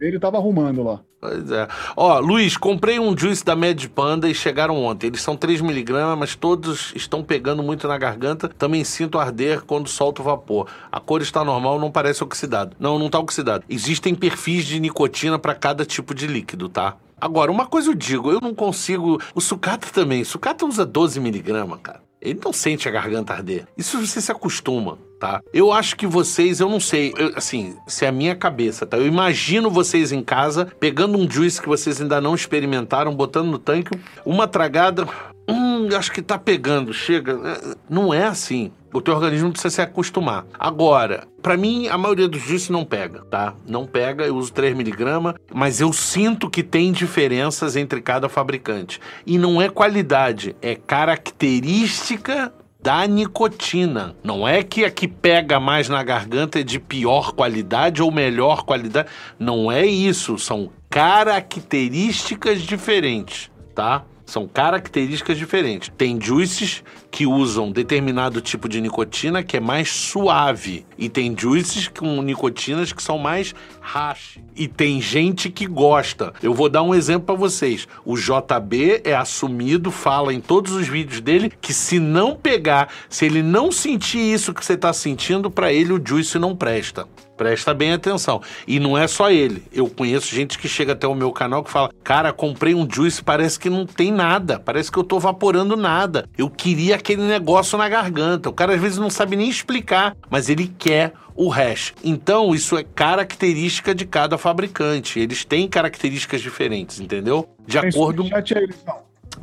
[0.00, 1.00] Ele tava arrumando lá.
[1.20, 1.66] Pois é.
[1.96, 5.08] Ó, Luiz, comprei um juice da Mad Panda e chegaram ontem.
[5.08, 8.48] Eles são 3mg, mas todos estão pegando muito na garganta.
[8.48, 10.68] Também sinto arder quando solto o vapor.
[10.92, 12.76] A cor está normal, não parece oxidado.
[12.78, 13.64] Não, não tá oxidado.
[13.68, 16.94] Existem perfis de nicotina para cada tipo de líquido, tá?
[17.20, 19.20] Agora, uma coisa eu digo, eu não consigo.
[19.34, 20.22] O sucata também.
[20.22, 22.07] O sucata usa 12mg, cara.
[22.20, 23.66] Ele não sente a garganta arder.
[23.76, 25.40] Isso você se acostuma, tá?
[25.52, 28.96] Eu acho que vocês, eu não sei, eu, assim, se é a minha cabeça, tá?
[28.96, 33.58] Eu imagino vocês em casa, pegando um juice que vocês ainda não experimentaram, botando no
[33.58, 35.06] tanque, uma tragada.
[35.48, 37.32] Hum, acho que tá pegando, chega.
[37.32, 38.70] É, Não é assim.
[38.92, 40.46] O teu organismo precisa se acostumar.
[40.58, 43.54] Agora, pra mim, a maioria dos juices não pega, tá?
[43.66, 48.98] Não pega, eu uso 3mg, mas eu sinto que tem diferenças entre cada fabricante.
[49.26, 54.16] E não é qualidade, é característica da nicotina.
[54.22, 58.62] Não é que a que pega mais na garganta é de pior qualidade ou melhor
[58.64, 59.08] qualidade.
[59.38, 60.38] Não é isso.
[60.38, 64.04] São características diferentes, tá?
[64.28, 65.90] São características diferentes.
[65.96, 70.84] Tem juices que usam determinado tipo de nicotina que é mais suave.
[70.98, 74.38] E tem juices com nicotinas que são mais hash.
[74.54, 76.34] E tem gente que gosta.
[76.42, 77.88] Eu vou dar um exemplo para vocês.
[78.04, 83.24] O JB é assumido, fala em todos os vídeos dele que se não pegar, se
[83.24, 87.08] ele não sentir isso que você tá sentindo, para ele o juice não presta.
[87.38, 88.42] Presta bem atenção.
[88.66, 89.62] E não é só ele.
[89.72, 93.22] Eu conheço gente que chega até o meu canal que fala: Cara, comprei um juice,
[93.22, 94.58] parece que não tem nada.
[94.58, 96.28] Parece que eu tô vaporando nada.
[96.36, 98.48] Eu queria aquele negócio na garganta.
[98.48, 101.94] O cara às vezes não sabe nem explicar, mas ele quer o hash.
[102.02, 105.20] Então, isso é característica de cada fabricante.
[105.20, 107.48] Eles têm características diferentes, entendeu?
[107.64, 108.24] De Tem acordo.
[108.24, 108.96] superchat aí, Luizão.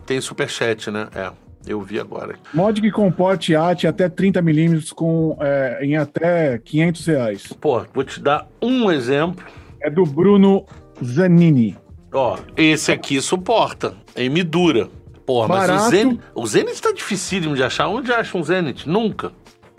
[0.06, 1.08] Tem superchat, né?
[1.16, 1.45] É.
[1.68, 2.36] Eu vi agora.
[2.54, 7.54] Mod que comporte AT até 30mm com, é, em até 500 reais.
[7.60, 9.44] Pô, vou te dar um exemplo.
[9.82, 10.66] É do Bruno
[11.04, 11.78] Zanini.
[12.14, 13.96] Ó, esse aqui suporta.
[14.16, 14.88] M dura.
[15.26, 15.90] Porra, mas o Barato.
[15.90, 17.88] Zenit, o Zenit tá dificílimo de achar.
[17.88, 18.88] Onde acha um Zenit?
[18.88, 19.32] Nunca.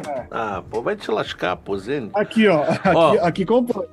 [0.06, 0.26] É.
[0.30, 2.10] Ah, pô, vai te lascar, pô, Zene.
[2.14, 2.62] Aqui, ó.
[2.62, 3.86] Aqui, ó, aqui comprou.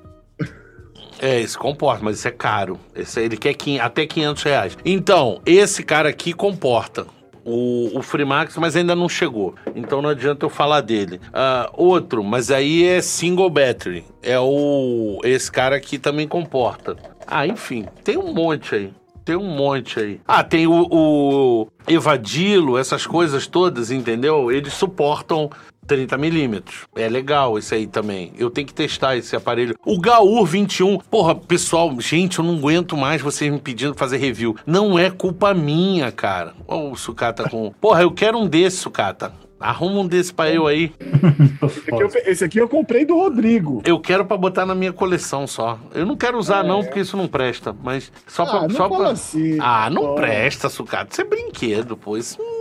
[1.20, 2.78] É, esse comporta, mas isso é caro.
[2.94, 4.78] Esse, ele quer até 500 reais.
[4.84, 7.06] Então, esse cara aqui comporta.
[7.46, 9.56] O, o Freemax, mas ainda não chegou.
[9.76, 11.20] Então não adianta eu falar dele.
[11.28, 14.06] Uh, outro, mas aí é single battery.
[14.22, 15.20] É o.
[15.24, 16.96] Esse cara aqui também comporta.
[17.28, 18.94] Ah, enfim, tem um monte aí.
[19.26, 20.20] Tem um monte aí.
[20.28, 24.52] Ah, tem o, o Evadilo, essas coisas todas, entendeu?
[24.52, 25.50] Eles suportam
[25.86, 26.82] 30 milímetros.
[26.96, 28.34] É legal esse aí também.
[28.38, 29.76] Eu tenho que testar esse aparelho.
[29.86, 31.00] O Gaur 21.
[31.00, 34.56] Porra, pessoal, gente, eu não aguento mais vocês me pedindo fazer review.
[34.66, 36.54] Não é culpa minha, cara.
[36.68, 37.72] Olha o Sucata com.
[37.80, 39.34] Porra, eu quero um desse, Sucata.
[39.64, 40.92] Arruma um desse pra eu aí.
[41.64, 43.82] esse, aqui eu, esse aqui eu comprei do Rodrigo.
[43.86, 45.80] Eu quero pra botar na minha coleção só.
[45.96, 46.68] Eu não quero usar, é.
[46.68, 47.74] não, porque isso não presta.
[47.82, 48.66] Mas só pra.
[48.66, 49.12] Ah, só pra...
[49.12, 50.16] Assim, ah, não pô.
[50.16, 51.14] presta, sucata.
[51.14, 52.18] Isso é brinquedo, pô.
[52.18, 52.38] Isso.
[52.42, 52.53] É,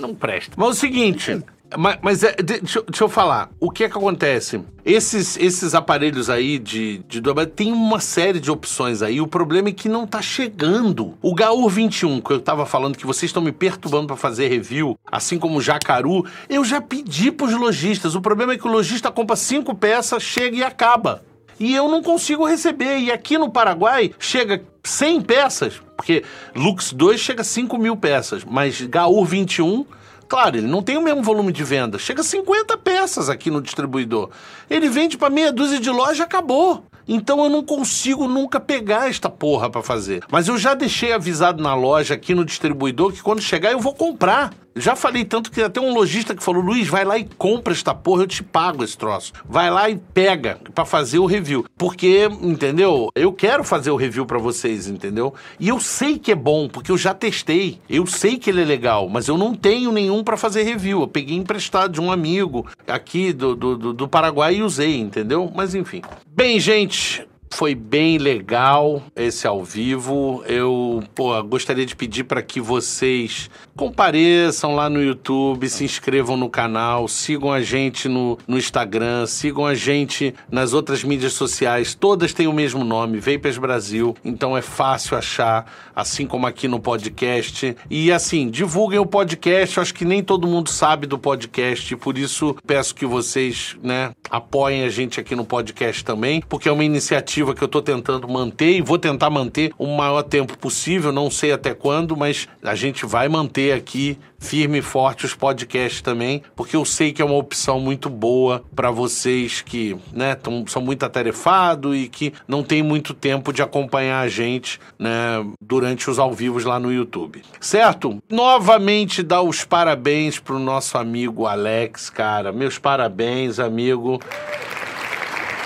[0.00, 0.52] não presta.
[0.56, 1.42] Mas é o seguinte.
[1.76, 3.48] Mas, mas é, deixa, deixa, eu falar.
[3.60, 4.60] O que é que acontece?
[4.84, 7.20] Esses, esses aparelhos aí de, de
[7.54, 9.20] tem uma série de opções aí.
[9.20, 11.14] O problema é que não tá chegando.
[11.22, 14.98] O Gaur 21, que eu tava falando que vocês estão me perturbando para fazer review,
[15.10, 18.14] assim como o Jacaru, eu já pedi pros lojistas.
[18.14, 21.22] O problema é que o lojista compra cinco peças, chega e acaba.
[21.60, 22.98] E eu não consigo receber.
[22.98, 26.24] E aqui no Paraguai chega 100 peças, porque
[26.56, 29.84] Lux 2 chega a 5 mil peças, mas Gaur 21
[30.30, 31.98] Claro, ele não tem o mesmo volume de venda.
[31.98, 34.30] Chega a 50 peças aqui no distribuidor.
[34.70, 36.84] Ele vende para meia dúzia de loja e acabou.
[37.08, 40.22] Então eu não consigo nunca pegar esta porra para fazer.
[40.30, 43.92] Mas eu já deixei avisado na loja aqui no distribuidor que quando chegar eu vou
[43.92, 44.54] comprar.
[44.80, 47.94] Já falei tanto que até um lojista que falou: Luiz, vai lá e compra esta
[47.94, 49.32] porra, eu te pago esse troço.
[49.48, 51.66] Vai lá e pega para fazer o review.
[51.76, 53.10] Porque, entendeu?
[53.14, 55.34] Eu quero fazer o review para vocês, entendeu?
[55.58, 57.78] E eu sei que é bom, porque eu já testei.
[57.88, 61.02] Eu sei que ele é legal, mas eu não tenho nenhum para fazer review.
[61.02, 65.52] Eu peguei emprestado de um amigo aqui do, do, do Paraguai e usei, entendeu?
[65.54, 66.02] Mas enfim.
[66.26, 70.42] Bem, gente, foi bem legal esse ao vivo.
[70.46, 76.48] Eu pô, gostaria de pedir para que vocês compareçam lá no YouTube, se inscrevam no
[76.48, 81.94] canal, sigam a gente no, no Instagram, sigam a gente nas outras mídias sociais.
[81.94, 84.16] Todas têm o mesmo nome, Vapers Brasil.
[84.24, 87.76] Então é fácil achar, assim como aqui no podcast.
[87.90, 89.76] E assim, divulguem o podcast.
[89.76, 94.12] Eu acho que nem todo mundo sabe do podcast, por isso peço que vocês, né,
[94.30, 98.28] apoiem a gente aqui no podcast também, porque é uma iniciativa que eu estou tentando
[98.28, 102.74] manter e vou tentar manter o maior tempo possível, não sei até quando, mas a
[102.74, 107.24] gente vai manter aqui firme e forte os podcasts também, porque eu sei que é
[107.24, 112.62] uma opção muito boa para vocês que né, tão, são muito atarefados e que não
[112.62, 117.42] tem muito tempo de acompanhar a gente né, durante os ao vivos lá no YouTube.
[117.60, 118.18] Certo?
[118.30, 122.50] Novamente dar os parabéns pro nosso amigo Alex, cara.
[122.50, 124.18] Meus parabéns, amigo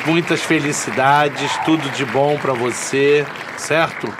[0.07, 3.26] muitas felicidades, tudo de bom para você,
[3.57, 4.12] certo?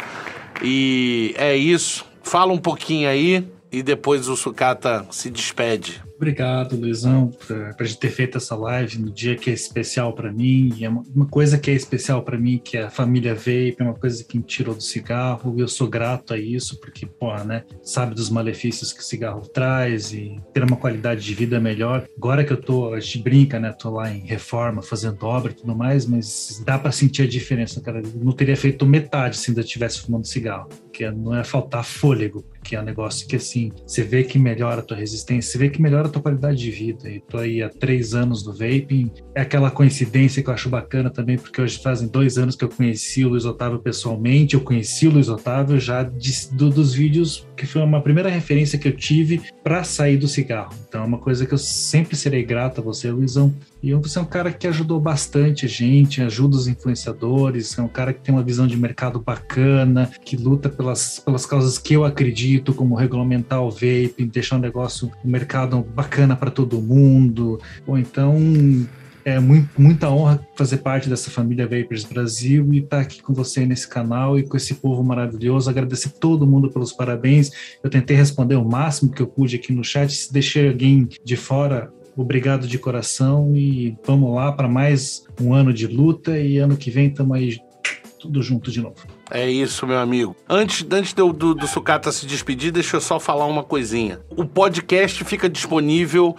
[0.63, 2.05] E é isso.
[2.23, 6.01] Fala um pouquinho aí e depois o Sucata se despede.
[6.17, 10.73] Obrigado, Luizão, por ter feito essa live no dia que é especial para mim.
[10.81, 13.95] É uma coisa que é especial para mim, que é a família Vape, é uma
[13.95, 15.55] coisa que me tirou do cigarro.
[15.59, 19.41] E eu sou grato a isso, porque, pô, né, sabe dos malefícios que o cigarro
[19.41, 22.07] traz e ter uma qualidade de vida melhor.
[22.17, 25.55] Agora que eu tô, a gente brinca, né, tô lá em reforma, fazendo obra e
[25.55, 27.99] tudo mais, mas dá para sentir a diferença, cara.
[27.99, 32.45] Eu não teria feito metade se ainda estivesse fumando cigarro, porque não é faltar fôlego,
[32.63, 35.69] que é um negócio que, assim, você vê que melhora a tua resistência, você vê
[35.69, 37.11] que melhora a tua qualidade de vida.
[37.11, 39.11] E tô aí há três anos no vaping.
[39.35, 42.69] É aquela coincidência que eu acho bacana também, porque hoje fazem dois anos que eu
[42.69, 47.45] conheci o Luiz Otávio pessoalmente, eu conheci o Luiz Otávio já de, do, dos vídeos,
[47.57, 50.75] que foi uma primeira referência que eu tive para sair do cigarro.
[50.89, 53.53] Então é uma coisa que eu sempre serei grato a você, Luizão,
[53.85, 57.89] e você é um cara que ajudou bastante a gente, ajuda os influenciadores, é um
[57.89, 62.03] cara que tem uma visão de mercado bacana, que luta pelas, pelas causas que eu
[62.03, 67.61] acredito, como regulamentar o vape, deixar um negócio, um mercado bacana para todo mundo.
[67.87, 68.39] Ou então
[69.23, 73.35] é muito, muita honra fazer parte dessa família Vapers Brasil e estar tá aqui com
[73.35, 75.69] você nesse canal e com esse povo maravilhoso.
[75.69, 77.51] Agradecer todo mundo pelos parabéns.
[77.83, 80.11] Eu tentei responder o máximo que eu pude aqui no chat.
[80.11, 85.73] Se deixei alguém de fora, Obrigado de coração e vamos lá para mais um ano
[85.73, 87.59] de luta e ano que vem estamos aí
[88.21, 89.14] tudo junto de novo.
[89.35, 90.37] É isso, meu amigo.
[90.49, 94.21] Antes, antes do, do, do Sucata se despedir, deixa eu só falar uma coisinha.
[94.31, 96.37] O podcast fica disponível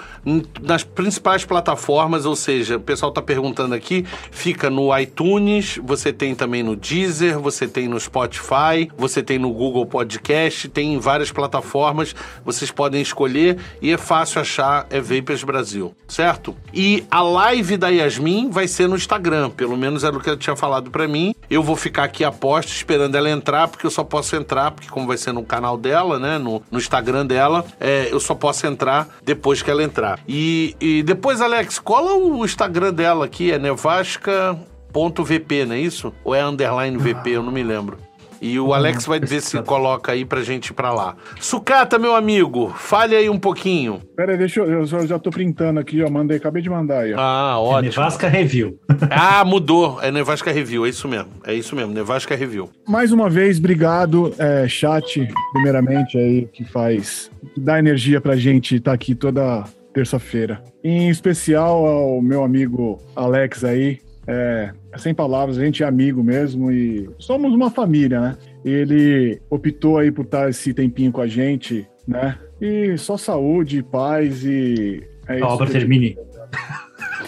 [0.62, 6.34] nas principais plataformas, ou seja, o pessoal tá perguntando aqui, fica no iTunes, você tem
[6.34, 11.34] também no Deezer, você tem no Spotify, você tem no Google Podcast, tem em várias
[11.34, 12.16] plataformas,
[12.46, 16.56] vocês podem escolher e é fácil achar, é Vapers Brasil, certo?
[16.74, 20.40] E a live da Yasmin vai ser no Instagram, pelo menos era o que ela
[20.40, 21.36] tinha falado para mim.
[21.50, 24.90] Eu vou ficar aqui a posto esperando ela entrar, porque eu só posso entrar, porque
[24.90, 28.68] como vai ser no canal dela, né, no, no Instagram dela, é, eu só posso
[28.68, 30.20] entrar depois que ela entrar.
[30.28, 36.14] E, e depois, Alex, cola o Instagram dela aqui, é nevasca.vp, não é isso?
[36.24, 37.98] Ou é underline VP, eu não me lembro.
[38.46, 41.16] E o Alex vai ver se coloca aí pra gente ir pra lá.
[41.40, 44.00] Sucata, meu amigo, fale aí um pouquinho.
[44.16, 44.72] Pera aí, deixa eu.
[44.72, 46.10] Eu já, já tô printando aqui, ó.
[46.10, 47.18] Mandei, acabei de mandar aí, ó.
[47.20, 47.90] Ah, É ótimo.
[48.04, 48.78] Nevasca Review.
[49.10, 50.00] Ah, mudou.
[50.02, 51.30] É Nevasca Review, é isso mesmo.
[51.46, 52.70] É isso mesmo, Nevasca Review.
[52.88, 57.32] Mais uma vez, obrigado, é, chat, primeiramente, aí, que faz.
[57.54, 59.64] que dá energia pra gente estar aqui toda
[59.94, 60.62] terça-feira.
[60.84, 64.00] Em especial ao meu amigo Alex aí.
[64.28, 68.38] É, sem palavras, a gente é amigo mesmo e somos uma família, né?
[68.64, 72.38] Ele optou aí por estar esse tempinho com a gente, né?
[72.62, 75.04] E só saúde, paz e.
[75.28, 76.18] É A isso obra termine.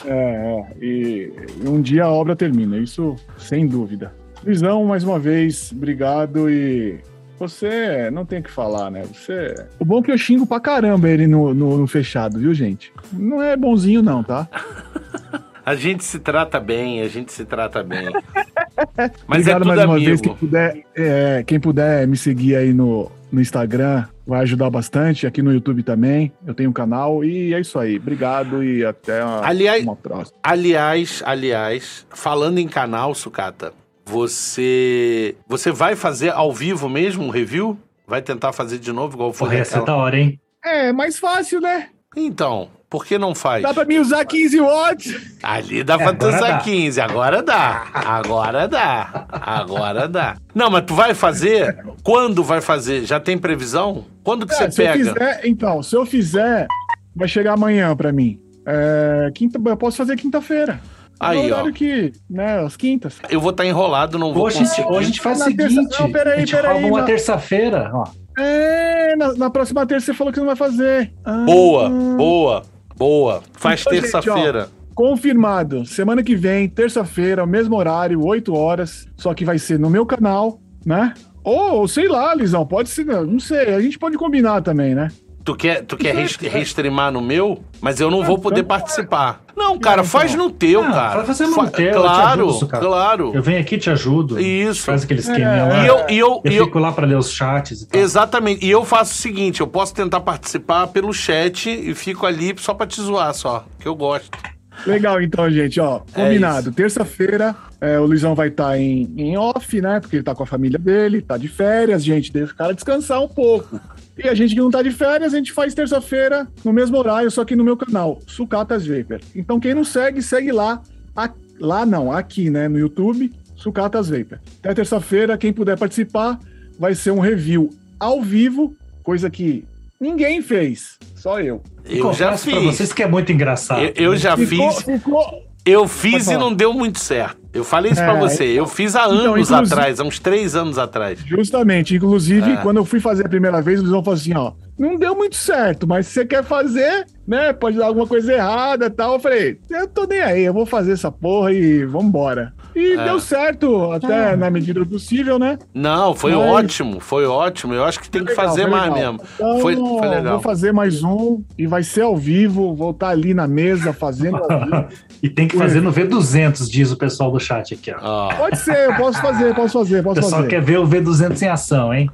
[0.06, 1.32] É, é, e
[1.66, 4.14] um dia a obra termina, isso sem dúvida.
[4.44, 7.00] Luizão, mais uma vez, obrigado e
[7.40, 9.04] você não tem o que falar, né?
[9.04, 9.54] Você.
[9.80, 12.92] O bom é que eu xingo pra caramba ele no, no, no fechado, viu, gente?
[13.12, 14.48] Não é bonzinho, não, tá?
[15.68, 18.06] A gente se trata bem, a gente se trata bem.
[19.28, 20.08] Mas Obrigado é tudo mais uma vez.
[20.08, 20.22] amigo.
[20.24, 25.28] Quem puder, é, quem puder me seguir aí no, no Instagram vai ajudar bastante.
[25.28, 26.32] Aqui no YouTube também.
[26.46, 27.22] Eu tenho um canal.
[27.22, 27.98] E é isso aí.
[27.98, 30.38] Obrigado e até uma, Aliás- uma próxima.
[30.42, 33.74] Aliás, aliás, falando em canal, Sucata,
[34.06, 37.78] você você vai fazer ao vivo mesmo um review?
[38.08, 40.40] Vai tentar fazer de novo igual foi Porra, ser aquela- da hora, hein?
[40.64, 41.90] É, mais fácil, né?
[42.16, 43.64] Então, por que não faz?
[43.64, 45.38] Dá pra mim usar 15 watts.
[45.44, 46.58] Ali dá É, pra tu usar dá.
[46.60, 47.88] 15, agora dá.
[47.94, 49.26] Agora dá.
[49.30, 50.38] Agora dá.
[50.56, 51.78] Não, mas tu vai fazer?
[52.04, 53.06] Quando vai fazer?
[53.06, 54.06] Já tem previsão?
[54.24, 55.14] Quando que É, você se eu pega?
[55.14, 56.68] fizer, então, se eu fizer,
[57.16, 58.40] vai chegar amanhã pra mim.
[58.66, 60.80] É, quinta, eu posso fazer quinta-feira.
[61.20, 61.72] Aí, ó.
[61.72, 63.18] que, né, as quintas.
[63.30, 64.88] Eu vou estar enrolado, não vou Hoje, conseguir.
[64.88, 67.90] hoje a gente faz o terça- seguinte: não, peraí, a gente peraí, uma na- terça-feira,
[67.92, 68.04] ó.
[68.40, 71.12] É, na, na próxima terça você falou que não vai fazer.
[71.26, 72.62] Ah, Boa, boa,
[72.98, 73.44] boa.
[73.54, 74.70] Faz Então, terça-feira.
[74.94, 75.86] Confirmado.
[75.86, 79.08] Semana que vem, terça-feira, mesmo horário, 8 horas.
[79.16, 81.14] Só que vai ser no meu canal, né?
[81.44, 83.74] Ou, sei lá, Lisão, pode ser, não sei.
[83.74, 85.10] A gente pode combinar também, né?
[85.48, 87.64] Tu quer, tu quer rest- restreamar no meu?
[87.80, 89.40] Mas eu não vou poder então- participar.
[89.56, 90.12] Não, cara, então.
[90.12, 91.24] faz no teu, Ah, cara.
[91.24, 92.86] fazer no Fa- teu, eu te Claro, ajudo, Sucata.
[92.86, 93.32] claro.
[93.34, 94.38] Eu venho aqui te ajudo.
[94.42, 94.82] Isso.
[94.84, 95.84] Faz aquele esqueminha É, lá.
[95.84, 98.02] E eu, e eu, Eu eu- fico lá pra ler os chats e tal.
[98.02, 98.66] Exatamente.
[98.66, 102.74] E eu faço o seguinte: eu posso tentar participar pelo chat e fico ali só
[102.74, 103.64] pra te zoar, só.
[103.80, 104.38] Que eu gosto.
[104.86, 106.72] Legal, então, gente, ó, combinado.
[106.72, 110.00] Terça-feira, é, o Luizão vai estar em, em off, né?
[110.00, 113.22] Porque ele tá com a família dele, tá de férias, gente, deixa o cara descansar
[113.22, 113.80] um pouco.
[114.18, 117.30] E a gente que não tá de férias, a gente faz terça-feira no mesmo horário,
[117.30, 119.20] só que no meu canal, Sucatas Vapor.
[119.36, 120.82] Então, quem não segue, segue lá.
[121.16, 121.30] A-
[121.60, 124.40] lá não, aqui, né, no YouTube, Sucatas Vapor.
[124.60, 126.40] Até terça-feira, quem puder participar,
[126.80, 129.66] vai ser um review ao vivo, coisa que
[130.00, 131.62] ninguém fez, só eu.
[131.86, 132.64] Eu já Confesso pra fiz.
[132.64, 133.82] vocês que é muito engraçado.
[133.82, 134.84] Eu, eu já Ficou, fiz.
[134.84, 137.38] ficou, Eu fiz e não deu muito certo.
[137.54, 138.44] Eu falei isso É, pra você.
[138.46, 141.20] Eu fiz há então, anos atrás, há uns três anos atrás.
[141.26, 142.58] Justamente, inclusive, É.
[142.58, 145.36] quando eu fui fazer a primeira vez, eles vão falar assim, ó, não deu muito
[145.36, 149.14] certo, mas se você quer fazer, né, pode dar alguma coisa errada e tal.
[149.16, 152.54] Eu falei, eu tô nem aí, eu vou fazer essa porra e vambora.
[152.78, 153.04] E É.
[153.06, 155.58] deu certo, até na medida do possível, né?
[155.74, 157.74] Não, foi Mas- ótimo, foi ótimo.
[157.74, 159.14] Eu acho que tem que Legal, fazer foi mais legal.
[159.14, 159.28] mesmo.
[159.36, 160.34] Então, Foi, foi legal.
[160.34, 164.38] Vou fazer mais um e vai ser ao vivo, vou estar ali na mesa fazendo
[164.38, 164.86] ao vivo.
[165.24, 167.98] E tem que fazer no V200, diz o pessoal do chat aqui, ó.
[168.30, 168.34] Ó.
[168.36, 170.48] Pode ser, eu posso fazer, posso fazer, O posso pessoal fazer.
[170.48, 172.08] quer ver o V200 em ação, hein?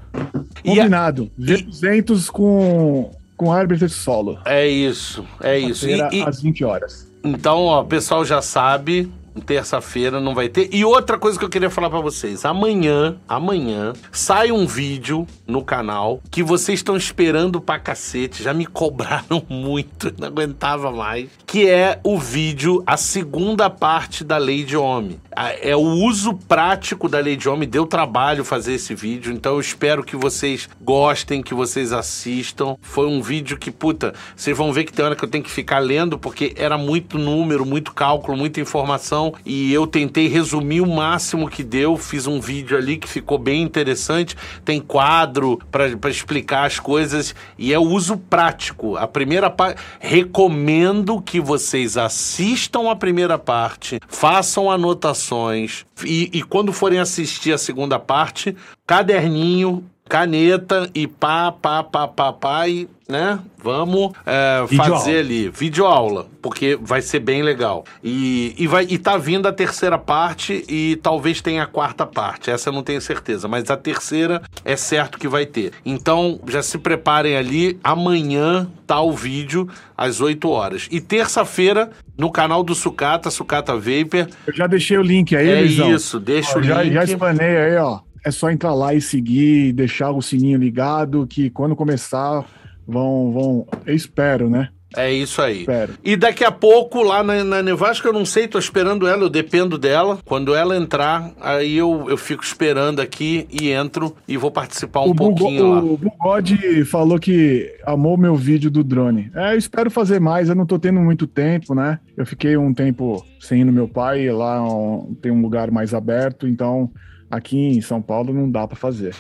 [0.64, 1.30] E a- Combinado.
[1.38, 4.38] V200 com, com árbitro solo.
[4.46, 5.86] É isso, é isso.
[5.90, 7.06] E- e- às 20 horas.
[7.22, 9.12] Então, ó, o pessoal já sabe,
[9.42, 10.70] terça-feira não vai ter.
[10.72, 15.64] E outra coisa que eu queria falar pra vocês, amanhã, amanhã sai um vídeo no
[15.64, 21.70] canal que vocês estão esperando pra cacete, já me cobraram muito, não aguentava mais, que
[21.70, 25.20] é o vídeo a segunda parte da Lei de Homem.
[25.62, 27.68] é o uso prático da lei de homem.
[27.68, 32.76] Deu trabalho fazer esse vídeo, então eu espero que vocês gostem, que vocês assistam.
[32.82, 35.52] Foi um vídeo que, puta, vocês vão ver que tem hora que eu tenho que
[35.52, 40.88] ficar lendo, porque era muito número, muito cálculo, muita informação, e eu tentei resumir o
[40.88, 41.96] máximo que deu.
[41.96, 44.36] Fiz um vídeo ali que ficou bem interessante.
[44.66, 48.98] Tem quadro para explicar as coisas, e é o uso prático.
[48.98, 49.80] A primeira parte.
[50.00, 57.58] Recomendo que vocês assistam a primeira parte, façam anotações, e, e quando forem assistir a
[57.58, 58.56] segunda parte,
[58.86, 59.84] caderninho,
[60.14, 63.40] caneta e pá, pá, pá, pá, pá, e, né?
[63.58, 67.84] Vamos é, fazer ali, videoaula, porque vai ser bem legal.
[68.04, 72.52] E, e, vai, e tá vindo a terceira parte e talvez tenha a quarta parte,
[72.52, 75.72] essa eu não tenho certeza, mas a terceira é certo que vai ter.
[75.84, 79.68] Então, já se preparem ali, amanhã tá o vídeo
[79.98, 80.88] às 8 horas.
[80.92, 84.28] E terça-feira, no canal do Sucata, Sucata Vapor.
[84.46, 85.92] Eu já deixei o link aí, É Luizão.
[85.92, 86.94] isso, deixa Ó, o já, link.
[86.94, 88.13] Já explanei aí, ó.
[88.26, 92.46] É só entrar lá e seguir, deixar o sininho ligado, que quando começar,
[92.88, 93.68] vão, vão.
[93.86, 94.70] Eu espero, né?
[94.96, 95.62] É isso aí.
[95.62, 95.94] Espero.
[96.04, 99.30] E daqui a pouco, lá na, na Nevasca, eu não sei, tô esperando ela, eu
[99.30, 100.20] dependo dela.
[100.24, 105.10] Quando ela entrar, aí eu, eu fico esperando aqui e entro e vou participar um
[105.10, 105.80] o, Bugo- pouquinho lá.
[105.84, 109.32] o Bugode falou que amou meu vídeo do drone.
[109.34, 111.98] É, eu espero fazer mais, eu não tô tendo muito tempo, né?
[112.16, 115.92] Eu fiquei um tempo sem ir no meu pai, lá um- tem um lugar mais
[115.96, 116.92] aberto, então
[117.36, 119.16] aqui em São Paulo não dá pra fazer.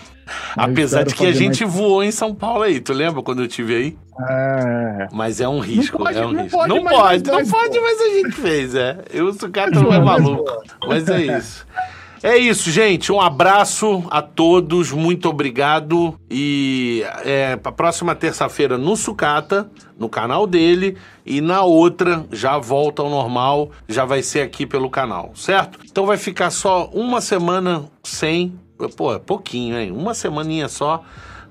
[0.56, 3.42] Mas Apesar de que a gente mais- voou em São Paulo aí, tu lembra quando
[3.42, 3.98] eu tive aí?
[4.30, 6.58] É, Mas é um risco, pode, é um não risco.
[6.58, 9.00] pode, não pode, não mas- pode, mas a gente fez, é.
[9.12, 10.46] Eu, o cara não é maluco.
[10.88, 11.66] Mas é isso.
[12.24, 13.12] É isso, gente.
[13.12, 16.18] Um abraço a todos, muito obrigado.
[16.32, 19.70] E é, próxima terça-feira no Sucata,
[20.00, 20.98] no canal dele.
[21.26, 25.80] E na outra, já volta ao normal, já vai ser aqui pelo canal, certo?
[25.84, 28.58] Então vai ficar só uma semana sem.
[28.96, 29.92] Pô, é pouquinho, hein?
[29.92, 31.04] Uma semaninha só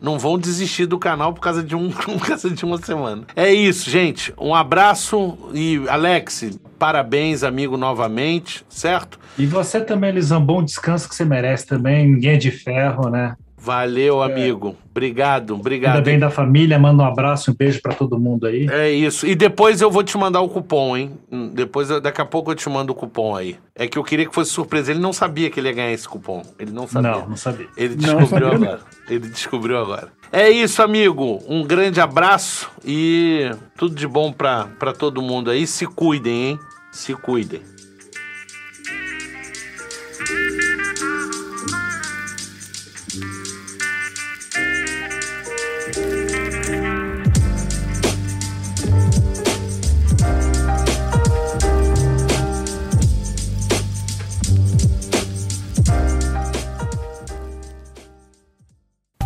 [0.02, 3.24] não vão desistir do canal por causa de um por causa de uma semana.
[3.36, 4.32] É isso, gente.
[4.38, 9.16] Um abraço e Alex, parabéns, amigo, novamente, certo?
[9.38, 12.08] E você também, Lisão, bom descanso que você merece também.
[12.08, 13.36] Ninguém é de ferro, né?
[13.56, 14.74] Valeu, amigo.
[14.90, 16.02] Obrigado, Ainda obrigado.
[16.02, 18.66] bem da família, manda um abraço e um beijo pra todo mundo aí.
[18.68, 19.24] É isso.
[19.24, 21.12] E depois eu vou te mandar o cupom, hein?
[21.30, 23.56] Hum, Depois, daqui a pouco eu te mando o cupom aí.
[23.76, 24.90] É que eu queria que fosse surpresa.
[24.90, 26.42] Ele não sabia que ele ia ganhar esse cupom.
[26.58, 27.12] Ele não sabia.
[27.12, 27.68] Não, não sabia.
[27.76, 28.80] Ele descobriu sabia agora.
[29.08, 30.08] Ele descobriu agora.
[30.32, 31.40] É isso, amigo.
[31.48, 34.66] Um grande abraço e tudo de bom pra
[34.98, 35.64] todo mundo aí.
[35.68, 36.58] Se cuidem, hein?
[36.92, 37.62] Se cuidem.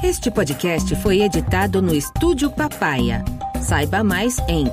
[0.02, 3.24] Este podcast foi editado no Estúdio Papaya.
[3.60, 4.66] Saiba mais em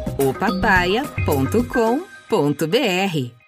[2.34, 3.43] opapaya.com.br.